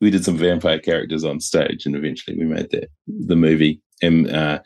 [0.00, 3.80] we did some vampire characters on stage, and eventually we made that the movie.
[4.02, 4.60] And uh,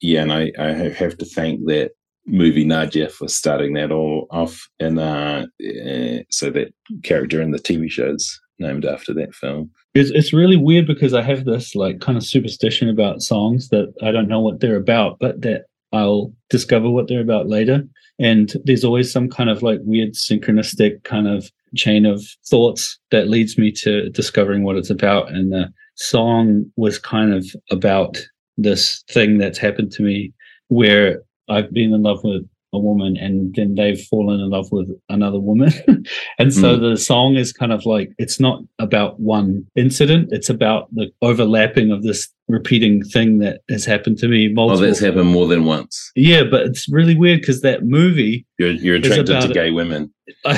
[0.00, 1.92] yeah, and I, I have to thank that
[2.26, 7.58] movie Nadja for starting that all off, and uh, eh, so that character in the
[7.58, 9.70] TV shows named after that film.
[9.94, 13.92] It's it's really weird because I have this like kind of superstition about songs that
[14.02, 17.84] I don't know what they're about, but that I'll discover what they're about later.
[18.18, 23.28] And there's always some kind of like weird synchronistic kind of chain of thoughts that
[23.28, 25.30] leads me to discovering what it's about.
[25.32, 28.18] And the song was kind of about
[28.56, 30.32] this thing that's happened to me
[30.68, 34.88] where I've been in love with a woman and then they've fallen in love with
[35.08, 35.72] another woman.
[36.38, 36.82] and so hmm.
[36.82, 41.90] the song is kind of like it's not about one incident, it's about the overlapping
[41.90, 44.84] of this repeating thing that has happened to me oh, multiple.
[44.84, 46.10] Oh, that's happened more than once.
[46.14, 50.12] Yeah, but it's really weird because that movie You're you're attracted to gay women.
[50.46, 50.52] I,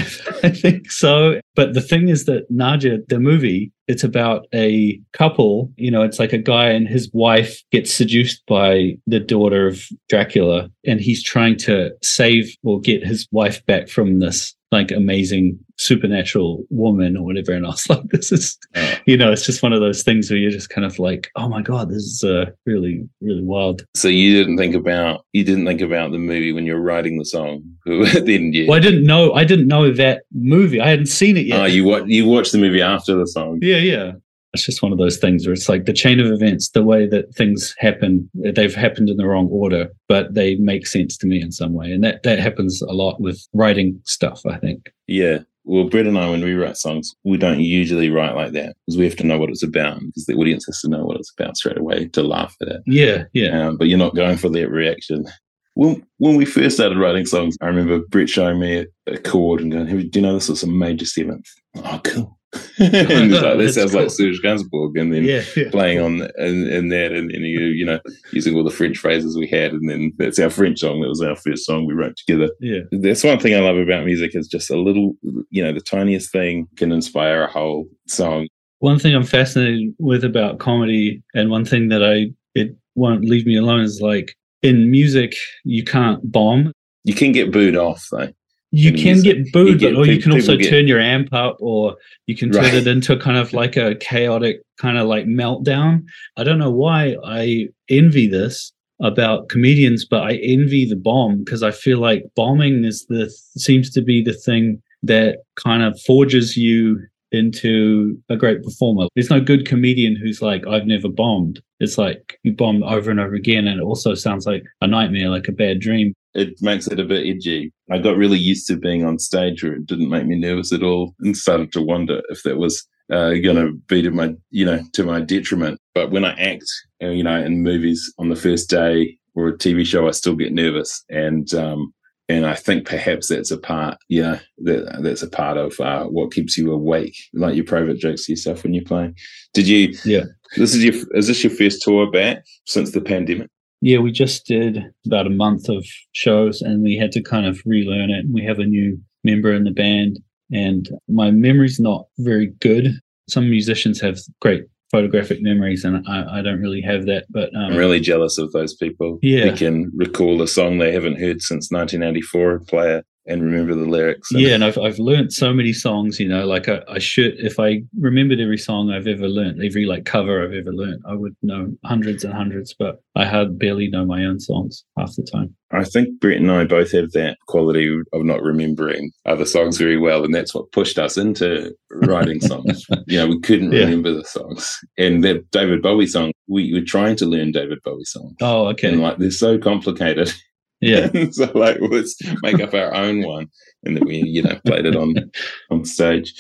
[0.45, 1.41] I think so.
[1.55, 5.73] But the thing is that Nadja, the movie, it's about a couple.
[5.77, 9.83] You know, it's like a guy and his wife gets seduced by the daughter of
[10.09, 15.59] Dracula, and he's trying to save or get his wife back from this like amazing
[15.79, 17.53] supernatural woman or whatever.
[17.53, 18.59] And I was like, this is,
[19.07, 21.49] you know, it's just one of those things where you're just kind of like, oh
[21.49, 23.85] my god, this is uh, really really wild.
[23.95, 27.19] So you didn't think about you didn't think about the movie when you were writing
[27.19, 28.67] the song, didn't you?
[28.69, 30.81] Well, I didn't know I didn't know that movie.
[30.81, 31.61] I hadn't seen it yet.
[31.61, 33.59] Oh, you wa- you watched the movie after the song.
[33.63, 34.13] Yeah, yeah.
[34.57, 37.07] It's just one of those things where it's like the chain of events, the way
[37.09, 41.43] that things happen, they've happened in the wrong order, but they make sense to me
[41.43, 41.93] in some way.
[41.93, 44.91] And that, that happens a lot with writing stuff, I think.
[45.07, 45.41] Yeah.
[45.67, 48.97] Well, Bret and I, when we write songs, we don't usually write like that because
[48.97, 51.33] we have to know what it's about because the audience has to know what it's
[51.37, 52.83] about straight away to laugh at it.
[52.87, 53.67] Yeah, yeah.
[53.67, 55.27] Um, but you're not going for that reaction.
[55.75, 59.61] When, when we first started writing songs, I remember Bret showing me a, a chord
[59.61, 61.47] and going, hey, Do you know this was a major seventh?
[61.75, 62.36] Oh, cool.
[62.79, 64.01] and uh, it's like, that sounds cool.
[64.03, 65.01] like Serge Gainsbourg.
[65.01, 65.71] And then Yeah, yeah.
[65.71, 67.99] playing on in, in that and, and you you know
[68.33, 71.23] using all the French phrases we had and then that's our French song that was
[71.23, 72.81] our first song we wrote together Yeah.
[72.93, 75.15] that's one thing I love about music is just a little
[75.51, 78.49] you know the tiniest thing can inspire a whole song
[78.81, 83.47] One thing I'm fascinated with about comedy, and one thing that I it won't leave
[83.47, 86.73] me alone is like in music, you can't bomb.
[87.05, 88.29] you can get booed off though
[88.73, 91.33] You in can get booed, get- but, or you can also get- turn your amp
[91.33, 92.75] up, or you can turn Right.
[92.75, 96.03] it into kind of like a chaotic kind of like meltdown.
[96.37, 101.63] I don't know why I envy this about comedians, but I envy the bomb because
[101.63, 106.57] I feel like bombing is the seems to be the thing that kind of forges
[106.57, 107.01] you
[107.33, 109.07] into a great performer.
[109.15, 111.61] There's no good comedian who's like, I've never bombed.
[111.81, 115.29] It's like you bomb over and over again, and it also sounds like a nightmare,
[115.29, 116.15] like a bad dream.
[116.37, 117.73] It makes it a bit edgy.
[117.91, 120.83] I got really used to being on stage where it didn't make me nervous at
[120.83, 124.65] all and started to wonder if that was uh, going to be to my you
[124.67, 125.81] know to my detriment.
[125.95, 126.65] But when I act
[127.03, 130.37] uh, you know in movies on the first day or a TV show I still
[130.37, 131.05] get nervous.
[131.09, 131.93] And um
[132.29, 136.33] and I think perhaps that's a part yeah that that's a part of uh, what
[136.33, 139.15] keeps you awake like your private jokes to yourself when you're playing.
[139.55, 140.25] Did you Yeah.
[140.57, 143.49] this is your is this your first tour back since the pandemic
[143.81, 147.61] Yeah, we just did about a month of shows and we had to kind of
[147.67, 148.21] relearn it.
[148.25, 150.19] And we have a new member in the band
[150.53, 152.93] and my memory's not very good.
[153.29, 157.27] Some musicians have great photographic memories and I, I don't really have that.
[157.31, 159.49] But um, I'm really jealous of those people Yeah.
[159.51, 163.75] who can recall a song they haven't heard since 1984 and play it and remember
[163.75, 164.31] the lyrics.
[164.33, 167.35] And yeah, and I've I've learned so many songs, you know, like I, I should
[167.39, 171.15] if I remembered every song I've ever learned, every like cover I've ever learned, I
[171.15, 175.27] would know hundreds and hundreds, but I had barely know my own songs half the
[175.31, 175.55] time.
[175.73, 179.97] I think Bret and I both have that quality of not remembering other songs very
[179.99, 182.87] well, and that's what pushed us into writing songs.
[183.09, 183.81] you know, we couldn't Yeah.
[183.81, 184.79] remember the songs.
[184.97, 188.35] And that David Bowie song, we were trying to learn David Bowie songs.
[188.41, 188.91] Oh, okay.
[188.93, 190.33] And like they're so complicated.
[190.81, 191.09] Yeah.
[191.31, 193.49] so like let's make up our own one
[193.85, 195.15] and then we you know played it on
[195.71, 196.35] on stage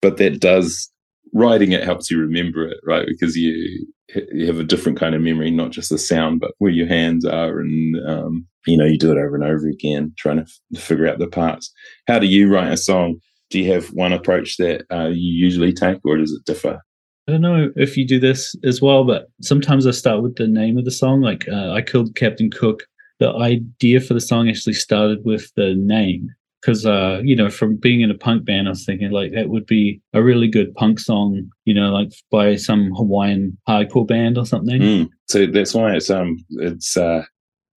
[0.00, 0.90] but that does
[1.34, 3.86] writing it helps you remember it right because you
[4.32, 7.24] you have a different kind of memory not just the sound but where your hands
[7.24, 10.82] are and um, you know you do it over and over again trying to f-
[10.82, 11.72] figure out the parts
[12.06, 13.16] how do you write a song
[13.50, 16.80] do you have one approach that uh, you usually take or does it differ
[17.28, 20.46] I don't know if you do this as well, but sometimes I start with the
[20.46, 21.20] name of the song.
[21.20, 22.84] Like uh, I killed Captain Cook.
[23.18, 26.28] The idea for the song actually started with the name
[26.60, 29.48] because, uh, you know, from being in a punk band, I was thinking like that
[29.48, 34.38] would be a really good punk song, you know, like by some Hawaiian hardcore band
[34.38, 34.80] or something.
[34.80, 35.08] Mm.
[35.28, 37.22] so that's why it's um it's uh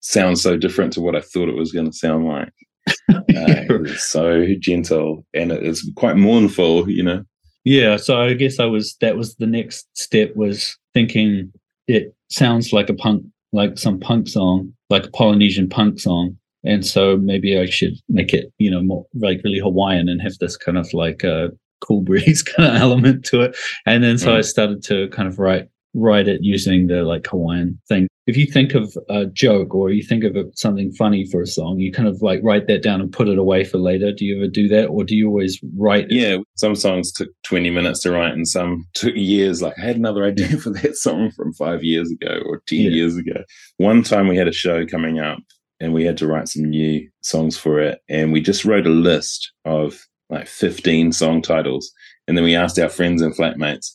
[0.02, 2.52] sounds so different to what i thought it was going to sound like
[3.14, 7.24] uh, it's so gentle and it is quite mournful you know
[7.64, 11.52] Yeah, so I guess I was that was the next step was thinking
[11.86, 16.36] it sounds like a punk like some punk song, like a Polynesian punk song.
[16.64, 20.38] And so maybe I should make it, you know, more like really Hawaiian and have
[20.38, 23.56] this kind of like a cool breeze kind of element to it.
[23.86, 27.80] And then so I started to kind of write write it using the like Hawaiian
[27.88, 28.08] thing.
[28.28, 31.80] If you think of a joke or you think of something funny for a song,
[31.80, 34.12] you kind of like write that down and put it away for later.
[34.12, 36.04] Do you ever do that, or do you always write?
[36.04, 36.12] it?
[36.12, 39.96] yeah some songs took 20 minutes to write and some took years like i had
[39.96, 42.90] another idea for that song from five years ago or 10 Yeah.
[42.90, 43.42] years ago
[43.78, 45.38] one time we had a show coming up
[45.80, 48.90] and we had to write some new songs for it and we just wrote a
[48.90, 50.00] list of
[50.30, 51.90] like 15 song titles
[52.28, 53.92] and then we asked our friends and flatmates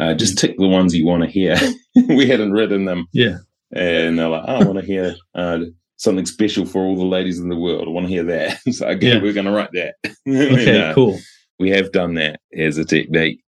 [0.00, 1.56] uh, just tick the ones you want to hear
[2.08, 3.36] we hadn't written them Yeah.
[3.72, 5.58] and they're like, oh, I want to hear uh,
[5.96, 7.86] something special for all the ladies in the world.
[7.86, 8.58] I want to hear that.
[8.72, 9.22] so okay, Yeah.
[9.22, 9.94] we're going to write that.
[10.26, 11.18] Okay, And, uh, cool.
[11.58, 13.40] We have done that as a technique,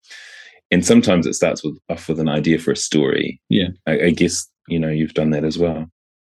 [0.70, 3.40] and sometimes it starts with off with an idea for a story.
[3.48, 3.68] Yeah.
[3.86, 5.86] I, I guess you know you've done that as well.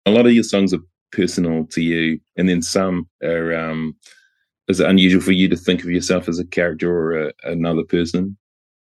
[0.07, 0.81] A lot of your songs are
[1.13, 3.95] personal to you, and then some are um,
[4.69, 7.85] Is it unusual for you to think of yourself as a character or a, another
[7.85, 8.37] person?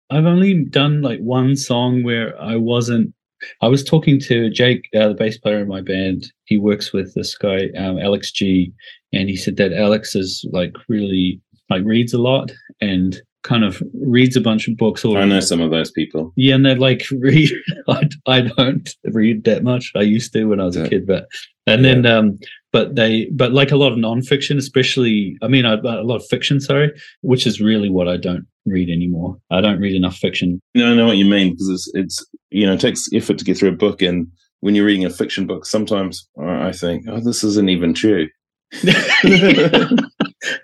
[0.09, 3.13] I've only done like one song where I wasn't.
[3.61, 6.31] I was talking to Jake, uh, the bass player in my band.
[6.45, 8.73] He works with this guy, um, Alex G,
[9.13, 12.51] and he said that Alex is like really like reads a lot
[12.81, 15.05] and kind of reads a bunch of books.
[15.05, 16.33] Or I know some of those people.
[16.35, 17.51] Yeah, and they're like read.
[17.87, 19.91] I, I don't read that much.
[19.95, 21.27] I used to when I was a kid, but
[21.67, 22.39] and then um,
[22.71, 25.37] but they but like a lot of nonfiction, especially.
[25.41, 26.59] I mean, a lot of fiction.
[26.61, 26.91] Sorry,
[27.21, 29.37] which is really what I don't read anymore.
[29.51, 30.59] I don't read enough fiction.
[30.75, 33.45] No, I know what you mean because it's it's you know it takes effort to
[33.45, 34.27] get through a book, and
[34.61, 38.27] when you're reading a fiction book, sometimes I think, oh, this isn't even true.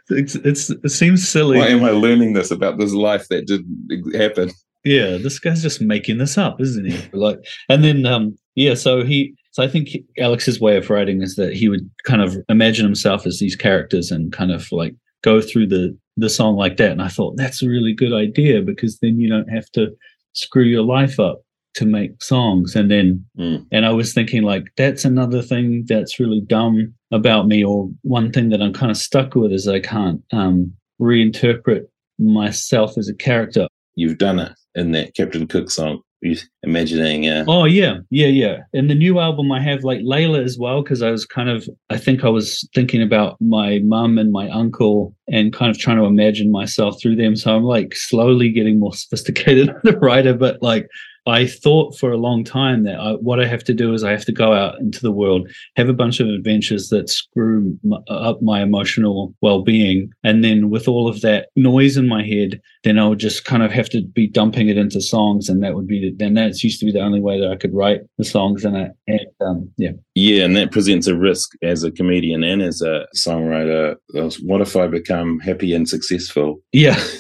[0.09, 1.57] it's, it's it seems silly.
[1.57, 4.51] Why am I learning this about this life that didn't happen?
[4.83, 7.09] Yeah, this guy's just making this up, isn't he?
[7.13, 7.39] Like,
[7.69, 11.53] and then um, yeah, so he, so I think Alex's way of writing is that
[11.53, 14.93] he would kind of imagine himself as these characters and kind of like
[15.23, 16.91] go through the the song like that.
[16.91, 19.87] And I thought that's a really good idea because then you don't have to
[20.33, 21.41] screw your life up
[21.75, 22.75] to make songs.
[22.75, 23.65] And then, Mm.
[23.71, 28.31] and I was thinking like that's another thing that's really dumb about me, or one
[28.31, 31.85] thing that I'm kind of stuck with is I can't um reinterpret
[32.19, 36.01] myself as a character You've done it in that Captain Cook song.
[36.23, 38.59] You imagining, uh, Oh yeah, yeah, yeah.
[38.73, 41.67] And the new album I have like Layla as well because I was kind of
[41.89, 45.97] I think I was thinking about my mum and my uncle and kind of trying
[45.97, 47.35] to imagine myself through them.
[47.35, 50.87] So I'm like slowly getting more sophisticated as a writer, but like
[51.25, 54.11] I thought for a long time that I, what I have to do is I
[54.11, 58.03] have to go out into the world, have a bunch of adventures that screw m-
[58.09, 62.99] up my emotional well-being, and then with all of that noise in my head, then
[62.99, 65.87] I would just kind of have to be dumping it into songs, and that would
[65.87, 68.25] be the, then that's used to be the only way that I could write the
[68.25, 72.43] songs, and I and um, yeah, yeah, and that presents a risk as a comedian
[72.43, 73.95] and as a songwriter.
[74.41, 76.61] What if I become happy and successful?
[76.71, 77.01] yeah.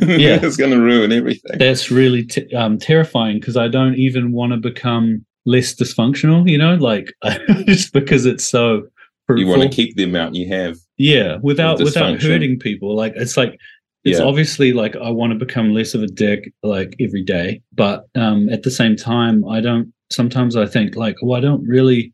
[0.00, 0.40] Yeah.
[0.42, 1.58] it's going to ruin everything.
[1.58, 6.56] that's really t- um, terrifying because I don't even want to become less dysfunctional, you
[6.58, 7.12] know, like
[7.66, 8.82] just because it's so
[9.28, 10.76] you want to keep the amount you have.
[10.98, 12.94] yeah, without without hurting people.
[12.96, 13.58] Like it's like
[14.04, 14.24] it's Yeah.
[14.24, 18.48] obviously like I want to become less of a dick like every day, but um
[18.50, 22.12] at the same time I don't sometimes I think like, oh, I don't really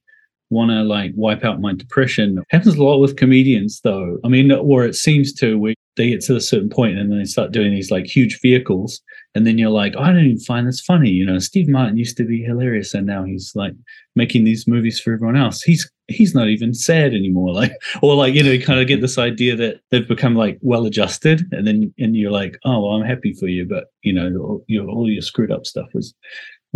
[0.51, 2.43] want to like wipe out my depression.
[2.51, 4.19] happens a lot with comedians though.
[4.25, 7.19] I mean, or it seems to where they get to a certain point and then
[7.19, 9.01] they start doing these like huge vehicles
[9.37, 11.11] and then you're like, oh, I don't even find this funny.
[11.11, 13.75] You know, Steve Martin used to be hilarious and now he's like
[14.15, 15.61] making these movies for everyone else.
[15.63, 17.53] He's he's not even sad anymore.
[17.53, 20.59] Like or like, you know, you kind of get this idea that they've become like
[20.63, 23.67] well adjusted and then and you're like, oh well, I'm happy for you.
[23.69, 26.15] But you know, all your all your screwed up stuff was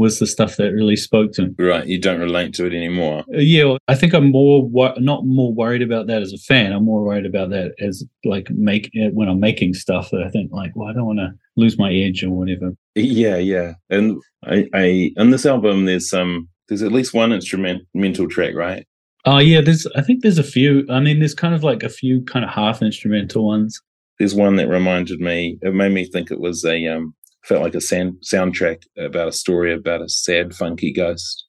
[0.01, 1.55] was the stuff that really spoke to him.
[1.59, 3.21] Right, you don't relate to it anymore.
[3.33, 6.39] Uh, Yeah, well, I think I'm more wor- not more worried about that as a
[6.39, 6.73] fan.
[6.73, 10.31] I'm more worried about that as like make uh, when I'm making stuff that I
[10.31, 12.73] think like, well, I don't want to lose my edge or whatever.
[12.95, 13.75] Yeah, yeah.
[13.89, 18.87] And I, I on this album, there's some, there's at least one instrumental track, right?
[19.27, 20.87] Oh yeah, there's I think there's a few.
[20.91, 23.81] I mean, there's kind of like a few kind of half instrumental ones.
[24.19, 25.59] There's one that reminded me.
[25.63, 29.33] It made me think it was a um, felt like a sound, soundtrack about a
[29.33, 31.47] story about a sad, funky ghost.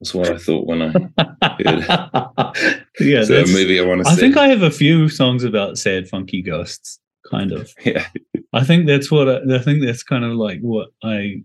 [0.00, 0.86] That's what I thought when I.
[3.00, 4.20] yeah, it's a movie I want to I see.
[4.20, 6.98] think I have a few songs about sad, funky ghosts.
[7.30, 7.70] Kind of.
[7.84, 8.06] yeah,
[8.52, 11.42] I think that's what I, I think that's kind of like what I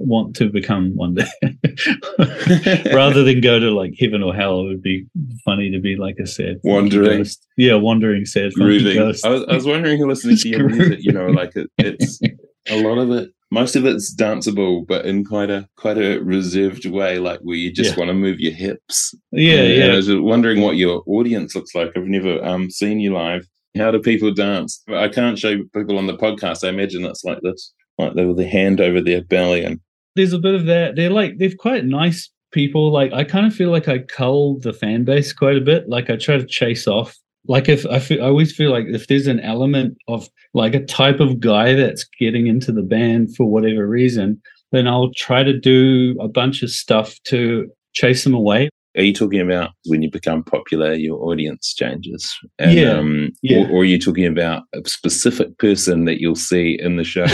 [0.00, 1.28] want to become one day.
[2.92, 5.06] Rather than go to like heaven or hell, it would be
[5.44, 7.18] funny to be like a sad Wandering.
[7.18, 7.46] ghost.
[7.56, 8.96] Yeah, wandering sad funky grooving.
[8.96, 9.24] ghost.
[9.26, 10.98] I was, I was wondering who listening to your music.
[11.02, 12.20] You know, like it, it's
[12.68, 13.30] a lot of it.
[13.50, 17.72] Most of it's danceable, but in quite a quite a reserved way, like where you
[17.72, 17.98] just Yeah.
[17.98, 19.14] want to move your hips.
[19.32, 19.94] yeah, And- and I yeah.
[19.96, 21.92] was just wondering what your audience looks like.
[21.96, 23.46] I've never um seen you live.
[23.76, 24.82] How do people dance?
[24.88, 26.64] I can't show people on the podcast.
[26.64, 29.80] I imagine that's like this, like they with their hand over their belly and
[30.16, 30.96] There's a bit of that.
[30.96, 32.90] They're like they're quite nice people.
[32.90, 35.88] Like I kind of feel like I cull the fan base quite a bit.
[35.88, 37.16] Like I try to chase off.
[37.46, 40.84] Like if I feel, I always feel like if there's an element of like a
[40.84, 44.40] type of guy that's getting into the band for whatever reason,
[44.72, 48.68] then I'll try to do a bunch of stuff to chase them away.
[48.98, 52.36] Are you talking about when you become popular, your audience changes?
[52.58, 53.58] And, Yeah, Um, yeah.
[53.58, 57.26] Or, or are you talking about a specific person that you'll see in the show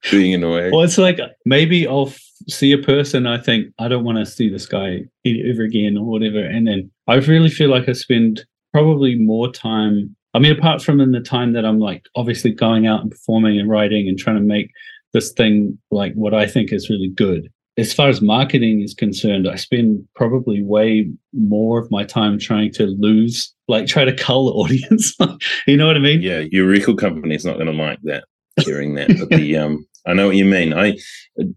[0.10, 0.72] being annoying?
[0.72, 2.12] well, it's like maybe I'll
[2.48, 3.28] see a person.
[3.28, 6.90] I think I don't want to see this guy ever again or whatever, and then
[7.06, 10.16] I really feel like I spend probably more time.
[10.34, 13.60] I mean, apart from in the time that I'm like obviously going out and performing
[13.60, 14.70] and writing and trying to make
[15.12, 17.52] this thing like what I think is really good.
[17.78, 22.70] As far as marketing is concerned, I spend probably way more of my time trying
[22.72, 25.16] to lose like try to cull the audience.
[25.66, 26.20] you know what I mean?
[26.20, 28.24] Yeah, your record company is not going to like that,
[28.58, 29.08] hearing that.
[29.18, 30.74] But the um, I know what you mean.
[30.74, 30.98] I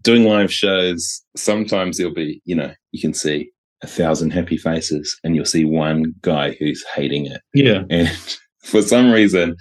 [0.02, 1.22] doing live shows.
[1.36, 3.50] Sometimes there'll be, you know, you can see
[3.82, 7.42] a thousand happy faces, and you'll see one guy who's hating it.
[7.54, 7.82] Yeah.
[7.90, 8.08] And
[8.62, 9.56] for some reason,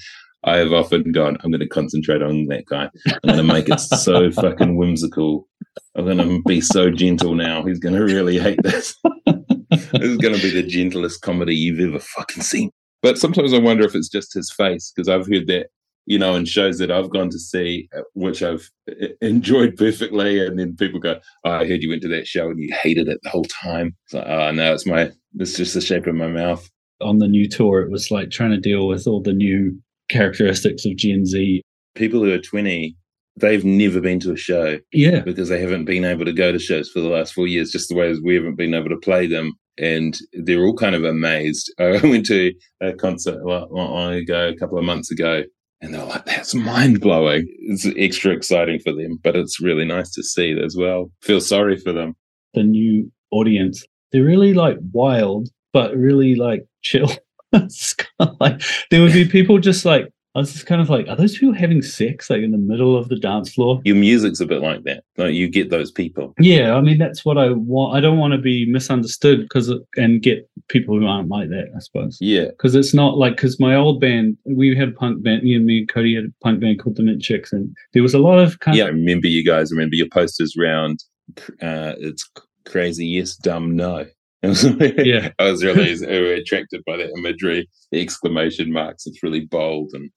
[0.45, 2.89] I have often gone, I'm going to concentrate on that guy.
[3.07, 5.47] I'm going to make it so fucking whimsical.
[5.95, 7.63] I'm going to be so gentle now.
[7.63, 8.95] He's going to really hate this.
[9.25, 12.69] this is going to be the gentlest comedy you've ever fucking seen.
[13.01, 15.69] But sometimes I wonder if it's just his face because I've heard that,
[16.05, 20.45] you know, in shows that I've gone to see, uh, which I've uh, enjoyed perfectly.
[20.45, 23.07] And then people go, oh, I heard you went to that show and you hated
[23.07, 23.95] it the whole time.
[24.05, 26.69] It's like, oh, no, it's my, it's just the shape of my mouth.
[27.01, 30.85] On the new tour, it was like trying to deal with all the new characteristics
[30.85, 31.61] of Gen Z.
[31.95, 32.95] People who are 20,
[33.37, 35.19] they've never been to a show Yeah.
[35.21, 37.89] because they haven't been able to go to shows for the last four years, just
[37.89, 39.53] the way as we haven't been able to play them.
[39.77, 41.73] And they're all kind of amazed.
[41.79, 45.43] I went to a concert a lot- long ago, a couple of months ago,
[45.81, 47.45] and they're like, that's mind blowing.
[47.59, 51.11] It's extra exciting for them, but it's really nice to see as well.
[51.21, 52.15] Feel sorry for them.
[52.53, 57.11] The new audience, they're really like wild, but really like chill.
[57.97, 61.07] kind of like there would be people just like, I was just kind of like,
[61.07, 63.79] are those people having sex like in the middle of the dance floor?
[63.85, 65.05] Your music's a bit like that.
[65.15, 66.33] Like you get those people.
[66.39, 67.95] Yeah, I mean that's what I want.
[67.95, 71.69] I don't want to be misunderstood because and get people who aren't like that.
[71.73, 72.47] I suppose Yeah.
[72.49, 75.43] because it's not like because my old band we had a punk band.
[75.43, 78.03] Me and me and Kody had a punk band called the Mint Chicks, and there
[78.03, 78.85] was a lot of kind Yeah.
[78.85, 81.01] I remember you guys, remember your posters round.
[81.61, 82.29] Uh, it's
[82.65, 83.05] crazy.
[83.07, 83.35] Yes.
[83.37, 83.73] Dumb.
[83.75, 84.05] No.
[84.97, 85.31] Yeah.
[85.39, 85.91] I was really
[86.41, 89.05] attracted by that imagery, the exclamation marks.
[89.05, 89.91] It's really bold.
[89.93, 90.09] And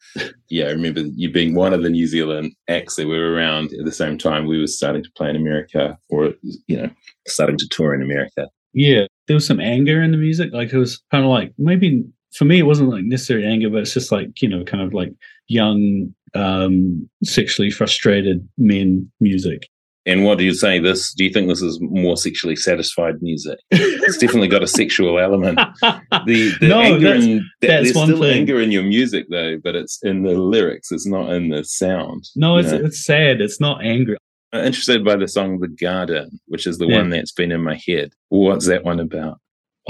[0.48, 3.84] yeah, I remember you being one of the New Zealand acts that were around at
[3.84, 6.34] the same time we were starting to play in America or,
[6.66, 6.90] you know,
[7.26, 8.48] starting to tour in America.
[8.72, 9.06] yeah.
[9.26, 10.52] There was some anger in the music.
[10.54, 12.02] Like it was kind of like maybe
[12.32, 14.94] for me it wasn't like necessarily anger, but it's just like you know kind of
[14.94, 15.12] like
[15.48, 19.68] young um sexually frustrated men music.
[20.08, 20.80] And what do you say?
[20.80, 21.12] This?
[21.14, 23.58] Do you think this is more sexually satisfied music?
[23.70, 25.58] It's definitely got a sexual element.
[25.82, 28.38] The, the No, anger that's- in, that, that's there's one still thing.
[28.40, 30.90] anger in your music though, but it's in the lyrics.
[30.90, 32.24] It's not in the sound.
[32.34, 32.78] No, it's know?
[32.84, 33.40] it's sad.
[33.40, 34.16] It's not angry.
[34.52, 36.96] I'm interested by the song "The Garden," which is the Yeah.
[36.98, 38.12] one that's been in my head.
[38.30, 39.38] What's that one about?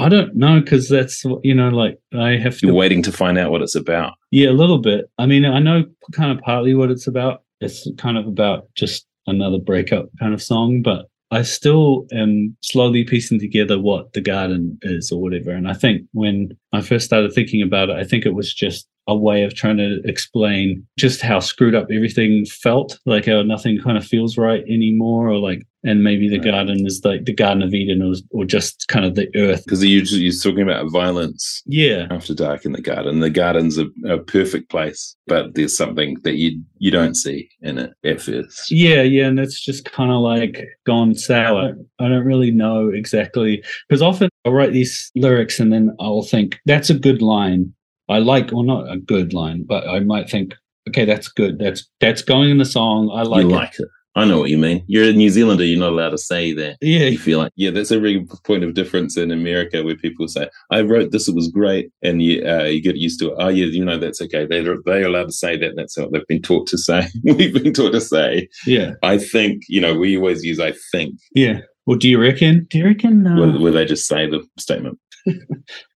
[0.01, 3.39] I don't know because that's you know like I have to You're waiting to find
[3.39, 4.15] out what it's about.
[4.33, 5.07] Yeah, a little bit.
[5.19, 7.43] I mean, I know kind of partly what it's about.
[7.61, 13.05] It's kind of about just another breakup kind of song, but I still am slowly
[13.05, 15.51] piecing together what the garden is or whatever.
[15.51, 18.89] And I think when I first started thinking about it, I think it was just
[19.09, 23.81] a way of trying to explain just how screwed up everything felt, like how nothing
[23.83, 26.51] kind of feels right anymore, or like, and maybe the Right.
[26.51, 29.65] garden is like the Garden of Eden, or, or just kind of the earth.
[29.65, 33.21] Because you're, you're talking about violence Yeah, after dark in the garden.
[33.21, 37.79] The garden's a, a perfect place, but there's something that you you don't see in
[37.79, 38.71] it at first.
[38.71, 41.75] Yeah, yeah, and it's just kind of like gone sour.
[41.99, 46.59] I don't really know exactly because often I'll write these lyrics and then I'll think
[46.67, 47.73] that's a good line.
[48.09, 50.55] I like, or not a good line, but I might think,
[50.89, 51.59] okay, that's good.
[51.59, 53.11] That's that's going in the song.
[53.13, 53.55] I like you it.
[53.55, 53.89] like it.
[54.19, 54.83] I know what you mean.
[54.89, 55.65] You're a New Zealander.
[55.65, 56.79] You're not allowed to say that.
[56.81, 60.27] Yeah, You feel like, yeah, that's a real point of difference in America where people
[60.27, 61.93] say, I wrote this, it was great.
[62.03, 63.37] And you, uh, you get used to it.
[63.39, 64.45] Oh, yeah, you know, that's okay.
[64.45, 65.75] They're, they're allowed to say that.
[65.77, 67.07] That's what they've been taught to say.
[67.23, 68.49] We've been taught to say.
[68.67, 71.61] yeah, I think, you know, we always use I think, yeah.
[71.87, 72.67] Well, do you reckon?
[72.71, 73.25] Do you reckon?
[73.25, 74.99] Uh, where, where they just say the statement.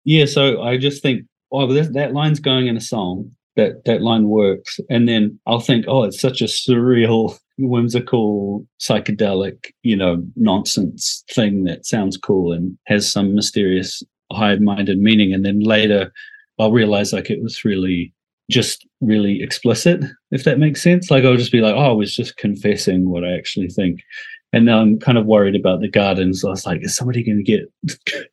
[0.03, 3.31] Yeah, so I just think, oh, that, that line's going in a song.
[3.57, 9.71] That that line works, and then I'll think, oh, it's such a surreal, whimsical, psychedelic,
[9.83, 15.33] you know, nonsense thing that sounds cool and has some mysterious, high-minded meaning.
[15.33, 16.13] And then later,
[16.59, 18.13] I'll realize like it was really
[18.49, 21.11] just really explicit, if that makes sense.
[21.11, 24.01] Like I'll just be like, oh, I was just confessing what I actually think.
[24.53, 26.43] And now I'm kind of worried about the gardens.
[26.43, 27.71] I was like, is somebody going to get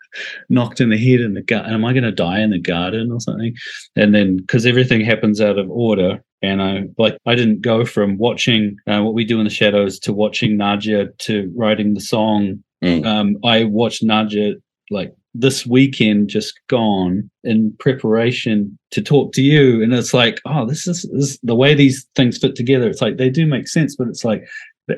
[0.48, 1.72] knocked in the head in the garden?
[1.72, 3.54] Am I going to die in the garden or something?
[3.94, 8.18] And then because everything happens out of order, and I like I didn't go from
[8.18, 12.62] watching uh, what we do in the shadows to watching Nadja to writing the song.
[12.82, 13.06] Mm.
[13.06, 14.54] Um, I watched Nadja
[14.90, 20.66] like this weekend just gone in preparation to talk to you and it's like oh
[20.66, 23.68] this is, this is the way these things fit together it's like they do make
[23.68, 24.48] sense but it's like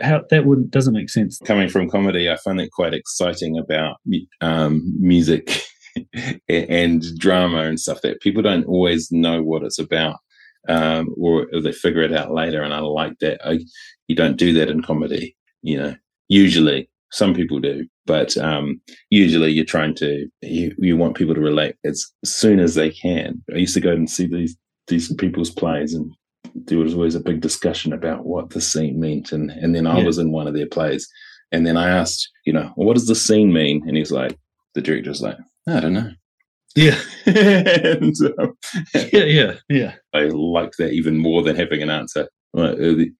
[0.03, 3.97] how that would doesn't make sense Coming from comedy, I find it quite exciting about
[4.41, 5.63] um, music
[6.49, 10.17] and drama and stuff that people don't always know what it's about.
[10.69, 13.41] Um, or they figure it out later, and I like that.
[13.45, 13.61] I,
[14.09, 15.95] you don't do that in comedy, you know.
[16.29, 18.81] Usually, Some people do, but um,
[19.11, 23.43] usually you're trying to you, you want people to relate as soon as they can.
[23.53, 26.13] I used to go and see these these people's plays, and
[26.55, 29.99] there was always a big discussion about what the scene meant, and and then I
[29.99, 30.05] Yeah.
[30.05, 31.09] was in one of their plays,
[31.53, 33.83] and then I asked, you know, well, what does the scene mean?
[33.87, 34.39] And he's like,
[34.75, 35.37] the director's like,
[35.69, 36.11] I don't know.
[36.77, 38.53] Yeah, and um,
[39.13, 39.95] yeah, yeah, yeah.
[40.15, 42.29] I like that even more than having an answer.
[42.57, 42.75] Uh,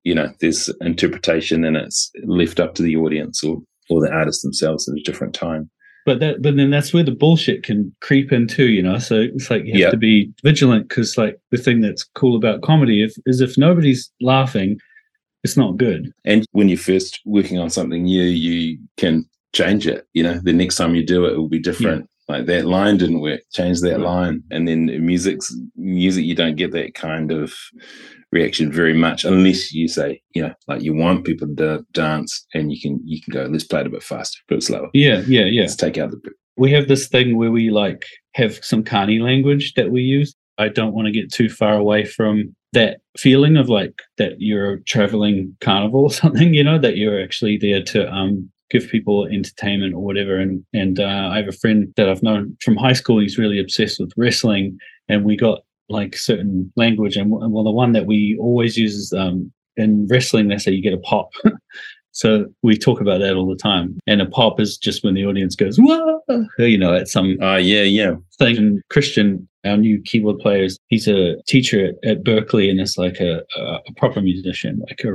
[0.05, 3.59] You know, there's interpretation and it's left up to the audience or,
[3.89, 5.71] or the artist themselves at a different time.
[6.07, 8.99] But that, but then that's where the bullshit can creep in too, you know.
[8.99, 9.91] So it's like you have Yeah.
[9.91, 14.11] to be vigilant because, like, the thing that's cool about comedy if, is if nobody's
[14.21, 14.79] laughing,
[15.45, 16.13] it's not good.
[16.25, 20.07] And when you're first working on something new, you can change it.
[20.15, 22.09] You know, the next time you do it, it will be different.
[22.29, 24.05] Like that line didn't work, change that Right.
[24.05, 24.43] line.
[24.51, 27.53] And then music's music, you don't get that kind of
[28.33, 32.73] reaction very much unless you say, you know, like you want people to dance and
[32.73, 34.89] you can you can go, let's play it a bit faster, a bit slower.
[34.95, 35.63] Yeah, yeah, yeah.
[35.63, 36.21] Let's take out the
[36.57, 38.05] we have this thing where we like
[38.35, 40.35] have some carny language that we use.
[40.59, 44.75] I don't want to get too far away from that feeling of like that you're
[44.75, 49.27] a traveling carnival or something, you know, that you're actually there to um give people
[49.27, 50.39] entertainment or whatever.
[50.39, 53.21] And and uh, I have a friend that I've known from high school.
[53.21, 54.79] He's really obsessed with wrestling,
[55.09, 55.61] and we got
[55.91, 57.17] like certain language.
[57.17, 60.49] And well, the one that we always use is um in wrestling.
[60.49, 61.31] They say you get a pop.
[62.13, 63.99] So we talk about that all the time.
[64.07, 66.21] And a pop is just when the audience goes, whoa,
[66.59, 68.15] you know, at some Oh yeah, yeah.
[68.39, 68.57] thing.
[68.59, 73.21] And Christian, our new keyboard player, is- he's a teacher at, Berklee and is like
[73.21, 75.13] a, a, a proper musician, like a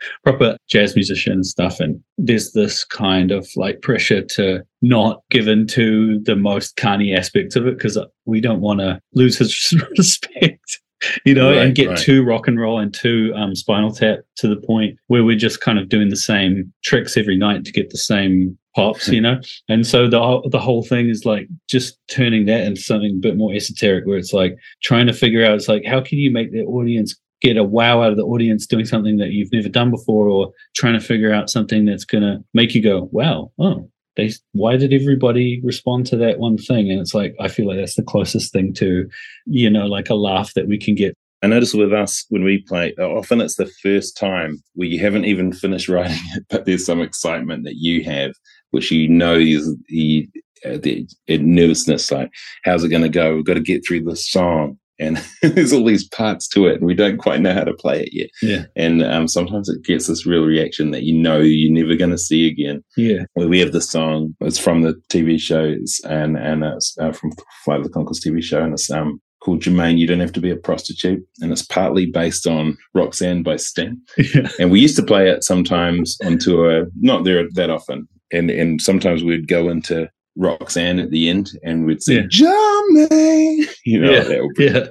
[0.24, 1.80] proper jazz musician and stuff.
[1.80, 7.14] And there's this kind of like pressure to not give in to the most carny
[7.14, 10.80] aspects of it because we don't want to lose his respect.
[11.24, 11.98] You know, Right, and get right.
[11.98, 15.60] too rock and roll and too um, spinal tap to the point where we're just
[15.60, 19.40] kind of doing the same tricks every night to get the same pops, you know.
[19.68, 23.36] And so the the whole thing is like just turning that into something a bit
[23.36, 26.52] more esoteric, where it's like trying to figure out it's like how can you make
[26.52, 29.90] the audience get a wow out of the audience doing something that you've never done
[29.90, 33.88] before, or trying to figure out something that's gonna make you go wow, oh.
[34.18, 36.90] They, why did everybody respond to that one thing?
[36.90, 39.08] And it's like I feel like that's the closest thing to,
[39.46, 41.14] you know, like a laugh that we can get.
[41.40, 45.24] I notice with us when we play, often it's the first time where you haven't
[45.24, 48.32] even finished writing it, but there's some excitement that you have,
[48.72, 50.28] which you know is the,
[50.64, 52.10] uh, the nervousness.
[52.10, 52.32] Like,
[52.64, 53.36] how's it going to go?
[53.36, 56.86] We've got to get through this song, and there's all these parts to it, and
[56.86, 58.28] we don't quite know how to play it yet.
[58.42, 58.64] Yeah.
[58.76, 62.18] And um, sometimes it gets this real reaction that you know you're never going to
[62.18, 62.82] see again.
[62.96, 63.24] Yeah.
[63.34, 64.34] where we have this song.
[64.40, 67.32] It's from the TV shows and and it's uh, from
[67.64, 69.98] Flight of the Conchords TV show, and it's um called Jemaine.
[69.98, 74.00] You don't have to be a prostitute, and it's partly based on Roxanne by Sting.
[74.34, 74.48] Yeah.
[74.58, 78.80] And we used to play it sometimes on tour, not there that often, and and
[78.80, 80.08] sometimes we'd go into
[80.38, 82.22] Roxanne at the end, and we'd say Yeah.
[82.30, 84.22] Jemaine, you know, Yeah.
[84.24, 84.86] that would be Yeah.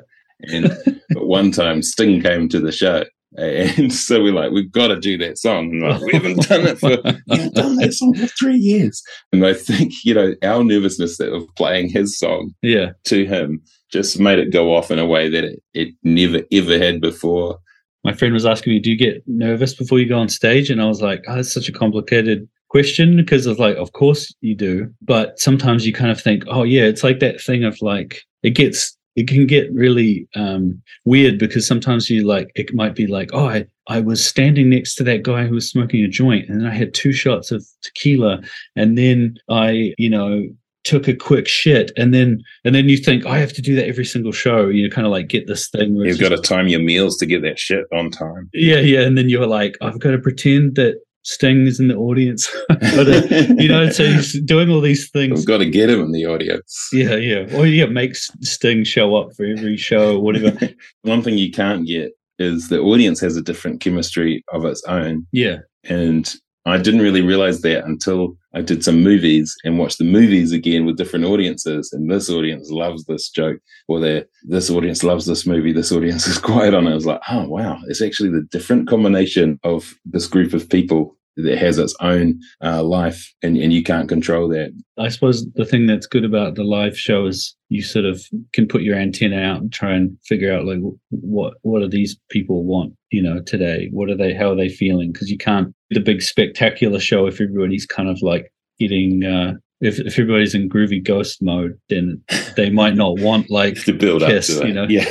[0.54, 0.78] and
[1.14, 3.04] but one time Sting came to the show.
[3.38, 5.70] And so we're like, we've got to do that song.
[5.72, 6.90] And like, we haven't done it for
[7.28, 9.04] we haven't done that song for three years.
[9.32, 12.92] And I think, you know, our nervousness of playing his song Yeah.
[13.06, 16.80] to him just made it go off in a way that it, it never ever
[16.80, 17.60] had before.
[18.04, 20.82] my friend was asking me, "Do you get nervous before you go on stage?" And
[20.82, 23.94] I was like, ah, "Oh, that's such a complicated question because I was like, of
[23.94, 27.64] course you do, but sometimes you kind of think, oh yeah, it's like that thing
[27.64, 32.74] of like it gets it can get really um, weird because sometimes you like it
[32.76, 36.04] might be like, oh, I I was standing next to that guy who was smoking
[36.04, 38.42] a joint, and then I had two shots of tequila,
[38.76, 40.48] and then I, you know."
[40.84, 43.90] took a quick shit and then and then you think i have to do that
[43.90, 46.38] every single show you know kind of like get this thing where You've got to
[46.38, 48.50] time your meals to get that shit on time.
[48.54, 51.96] yeah, yeah, and then you're like, I've got to pretend that Sting is in the
[51.98, 52.50] audience.
[52.70, 55.40] Got to- uh, you know, so he's doing all these things.
[55.40, 56.88] We've got to get him in the audience.
[56.94, 60.58] Yeah, yeah, or yeah, makes Sting show up for every show or whatever.
[61.02, 65.28] One thing you can't get is the audience has a different chemistry of its own.
[65.34, 66.34] yeah, And
[66.66, 70.86] I didn't really realize that until I did some movies and watched the movies again
[70.86, 71.92] with different audiences.
[71.92, 73.60] And this audience loves this joke,
[73.90, 75.74] or they this audience loves this movie.
[75.74, 76.92] This audience is quiet on it.
[76.92, 81.17] I was like, oh wow, it's actually the different combination of this group of people
[81.38, 84.72] that has its own uh, life, and, and you can't control that.
[84.98, 88.22] I suppose the thing that's good about the live show is you sort of
[88.54, 90.80] can put your antenna out and try and figure out like
[91.10, 93.90] what what do these people want, you know, today?
[93.92, 94.34] What are they?
[94.34, 95.12] How are they feeling?
[95.12, 99.24] Because you can't the big spectacular show if everybody's kind of like getting.
[99.24, 102.20] uh if, if everybody's in groovy ghost mode, then
[102.56, 104.68] they might not want like To build Kiss, up to it.
[104.70, 104.88] you know?
[104.90, 105.06] yeah,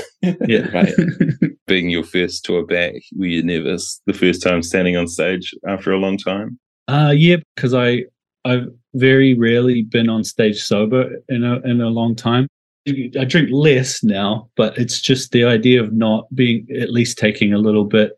[0.48, 0.92] yeah right.
[1.66, 5.90] Being your first tour back, were you nervous the first time standing on stage after
[5.92, 6.58] a long time?
[6.86, 8.04] Uh yeah, because I
[8.44, 12.46] I've very rarely been on stage sober in a in a long time.
[12.88, 17.52] I drink less now, but it's just the idea of not being at least taking
[17.52, 18.12] a little bit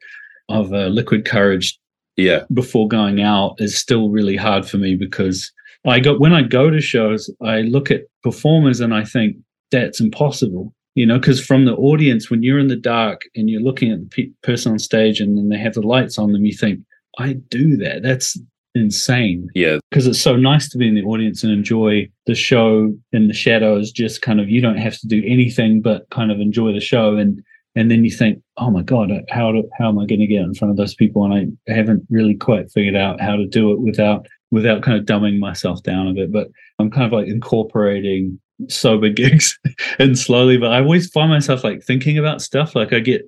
[0.50, 1.78] of uh, liquid courage
[2.18, 2.42] Yeah.
[2.52, 5.50] before going out is still really hard for me because
[5.86, 9.36] I go when I go to shows, I look at performers and I think
[9.70, 10.74] that's impossible.
[10.98, 14.00] You know, because from the audience, when you're in the dark and you're looking at
[14.00, 16.80] the pe- person on stage and then they have the lights on them, you think,
[17.18, 18.02] I do that.
[18.02, 18.36] That's
[18.74, 19.78] insane Yeah.
[19.90, 23.34] because it's so nice to be in the audience and enjoy the show in the
[23.34, 26.80] shadows just kind of you don't have to do anything but kind of enjoy the
[26.80, 27.40] show and
[27.74, 30.26] and then you think oh my god uh, how do, how am i going to
[30.26, 31.34] get in front of those people and
[31.68, 35.38] i haven't really quite figured out how to do it without without kind of dumbing
[35.38, 38.38] myself down a bit but i'm kind of like incorporating
[38.68, 39.58] sober gigs
[39.98, 43.22] and slowly but i always find myself like thinking about stuff like i get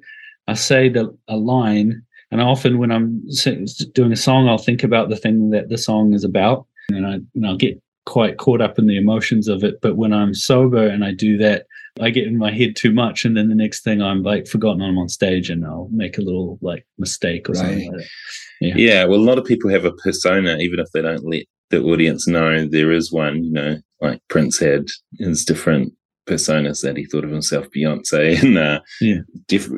[0.48, 3.22] i say the a line and often when I'm
[3.92, 7.14] doing a song, I'll think about the thing that the song is about, and I
[7.34, 9.80] and I'll get quite caught up in the emotions of it.
[9.80, 11.66] But when I'm sober and I do that,
[12.00, 14.82] I get in my head too much, and then the next thing I'm like forgotten
[14.82, 18.08] I'm on stage, and I'll make a little like mistake or something like that.
[18.60, 18.74] Yeah.
[18.76, 19.04] Yeah.
[19.06, 22.26] Well, a lot of people have a persona, even if they don't let the audience
[22.26, 24.86] know there is one, you know, like Prince had
[25.18, 25.92] his different
[26.28, 28.42] personas that he thought of himself, Beyonce.
[28.42, 29.18] And uh, Yeah.
[29.48, 29.70] def-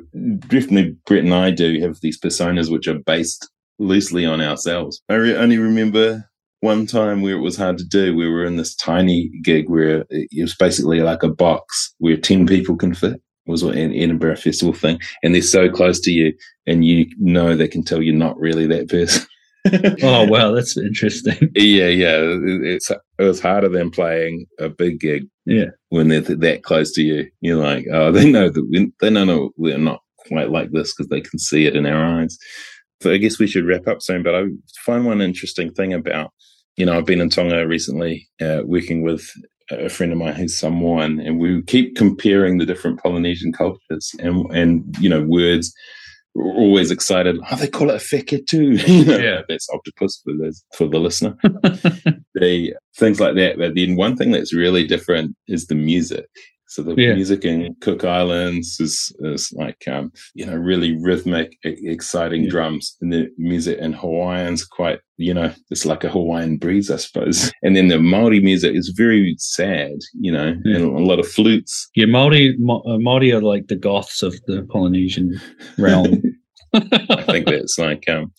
[0.49, 5.01] definitely Bret and I do have these personas which are based loosely on ourselves.
[5.09, 6.29] I re- only remember
[6.61, 8.15] one time where it was hard to do.
[8.15, 12.47] We were in this tiny gig where it was basically like a box where 10
[12.47, 13.15] people can fit.
[13.47, 15.01] It was an Edinburgh Festival thing.
[15.25, 16.33] And they're so close to you,
[16.67, 19.27] and you know they can tell you're not really that person.
[20.03, 21.37] Oh wow, that's interesting.
[21.55, 22.17] yeah, yeah.
[22.19, 25.25] It- It's it was harder than playing a big gig.
[25.45, 25.67] Yeah.
[25.89, 29.11] when they're th- that close to you, you're like, oh, they know that we, they
[29.11, 32.39] know no, we're not quite like this because they can see it in our eyes.
[33.03, 34.23] So I guess we should wrap up soon.
[34.23, 34.45] But I
[34.85, 36.31] find one interesting thing about,
[36.77, 39.29] you know, I've been in Tonga recently, uh, working with
[39.71, 44.47] a friend of mine who's Samoan, and we keep comparing the different Polynesian cultures and
[44.55, 45.73] and you know words.
[46.35, 47.37] We're always excited.
[47.51, 48.73] Oh, they call it a feke too.
[49.23, 49.43] Yeah.
[49.49, 51.37] that's octopus for the for the listener.
[52.41, 53.59] they things like that.
[53.59, 56.27] But then one thing that's really different is the music.
[56.73, 57.15] So the Yeah.
[57.15, 62.51] music in Cook Islands is is like um, you know really rhythmic, exciting Yeah.
[62.55, 66.97] drums, and the music in Hawaiian's quite you know it's like a Hawaiian breeze, I
[66.97, 67.39] suppose.
[67.65, 69.97] And then the Maori music is very sad,
[70.27, 70.77] you know, Yeah.
[70.77, 71.91] and a lot of flutes.
[71.95, 75.29] Yeah, Maori Mo- uh, Maori are like the goths of the Polynesian
[75.79, 76.23] realm.
[76.73, 78.33] I think that's like um,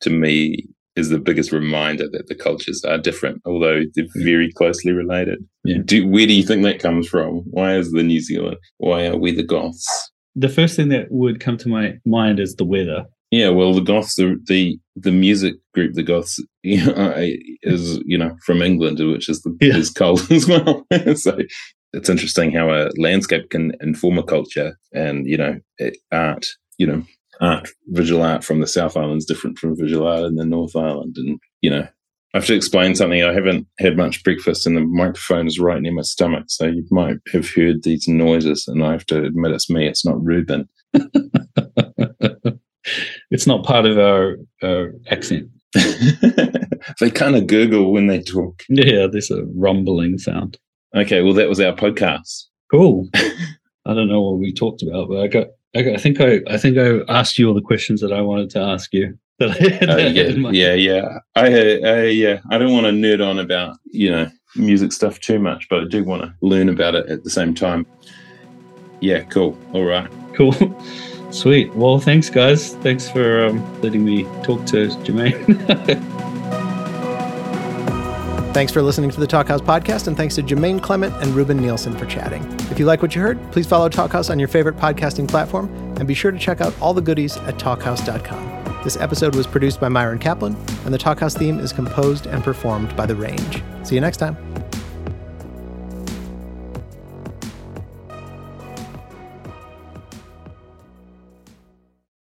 [0.00, 4.92] to me is the biggest reminder that the cultures are different, although they're very closely
[4.92, 5.38] related.
[5.64, 5.78] Yeah.
[5.84, 7.42] Do, where do you think that comes from?
[7.50, 8.56] Why is the New Zealand?
[8.78, 9.86] Why are we the Goths?
[10.36, 13.04] the first thing that would come to my mind is the weather.
[13.30, 17.14] Yeah, well, the Goths, the the, the music group, the Goths, you know,
[17.62, 19.76] is you know from England, which is the, Yeah.
[19.76, 20.84] is cold as well.
[21.16, 21.38] so
[21.92, 26.44] it's interesting how a landscape can inform a culture, and you know, it, art,
[26.78, 27.04] you know,
[27.40, 30.76] art, visual art from the South Island is different from visual art in the North
[30.76, 31.86] Island, and you know.
[32.32, 33.22] I have to explain something.
[33.22, 36.46] I haven't had much breakfast, and the microphone is right near my stomach.
[36.48, 39.86] So you might have heard these noises, and I have to admit it's me.
[39.86, 40.66] It's not Ruban.
[43.30, 45.48] it's not part of our, our accent.
[47.00, 48.62] they kind of gurgle when they talk.
[48.68, 50.58] Yeah, there's a rumbling sound.
[50.94, 52.44] Okay, well, that was our podcast.
[52.70, 53.08] Cool.
[53.14, 55.94] I don't know what we talked about, but I got, I got.
[55.94, 56.40] I think I.
[56.48, 59.18] I think I asked you all the questions that I wanted to ask you.
[59.40, 61.18] That I had, Uh, that I had yeah, yeah, yeah.
[61.34, 62.38] I, I, yeah.
[62.52, 65.84] I don't want to nerd on about you know music stuff too much, but I
[65.88, 67.84] do want to learn about it at the same time.
[69.00, 69.58] Yeah, cool.
[69.72, 70.08] All right.
[70.34, 70.54] Cool.
[71.30, 71.74] Sweet.
[71.74, 72.74] Well, thanks, guys.
[72.76, 76.30] Thanks for um, letting me talk to Jemaine.
[78.54, 81.98] Thanks for listening to the Talkhouse podcast, and thanks to Jemaine Clement and Ruban Nielson
[81.98, 82.44] for chatting.
[82.70, 86.06] If you like what you heard, please follow Talkhouse on your favorite podcasting platform, and
[86.06, 88.82] be sure to check out all the goodies at talkhouse.com.
[88.84, 92.94] This episode was produced by Myron Kaplan, and the Talkhouse theme is composed and performed
[92.94, 93.60] by The Range.
[93.82, 94.53] See you next time.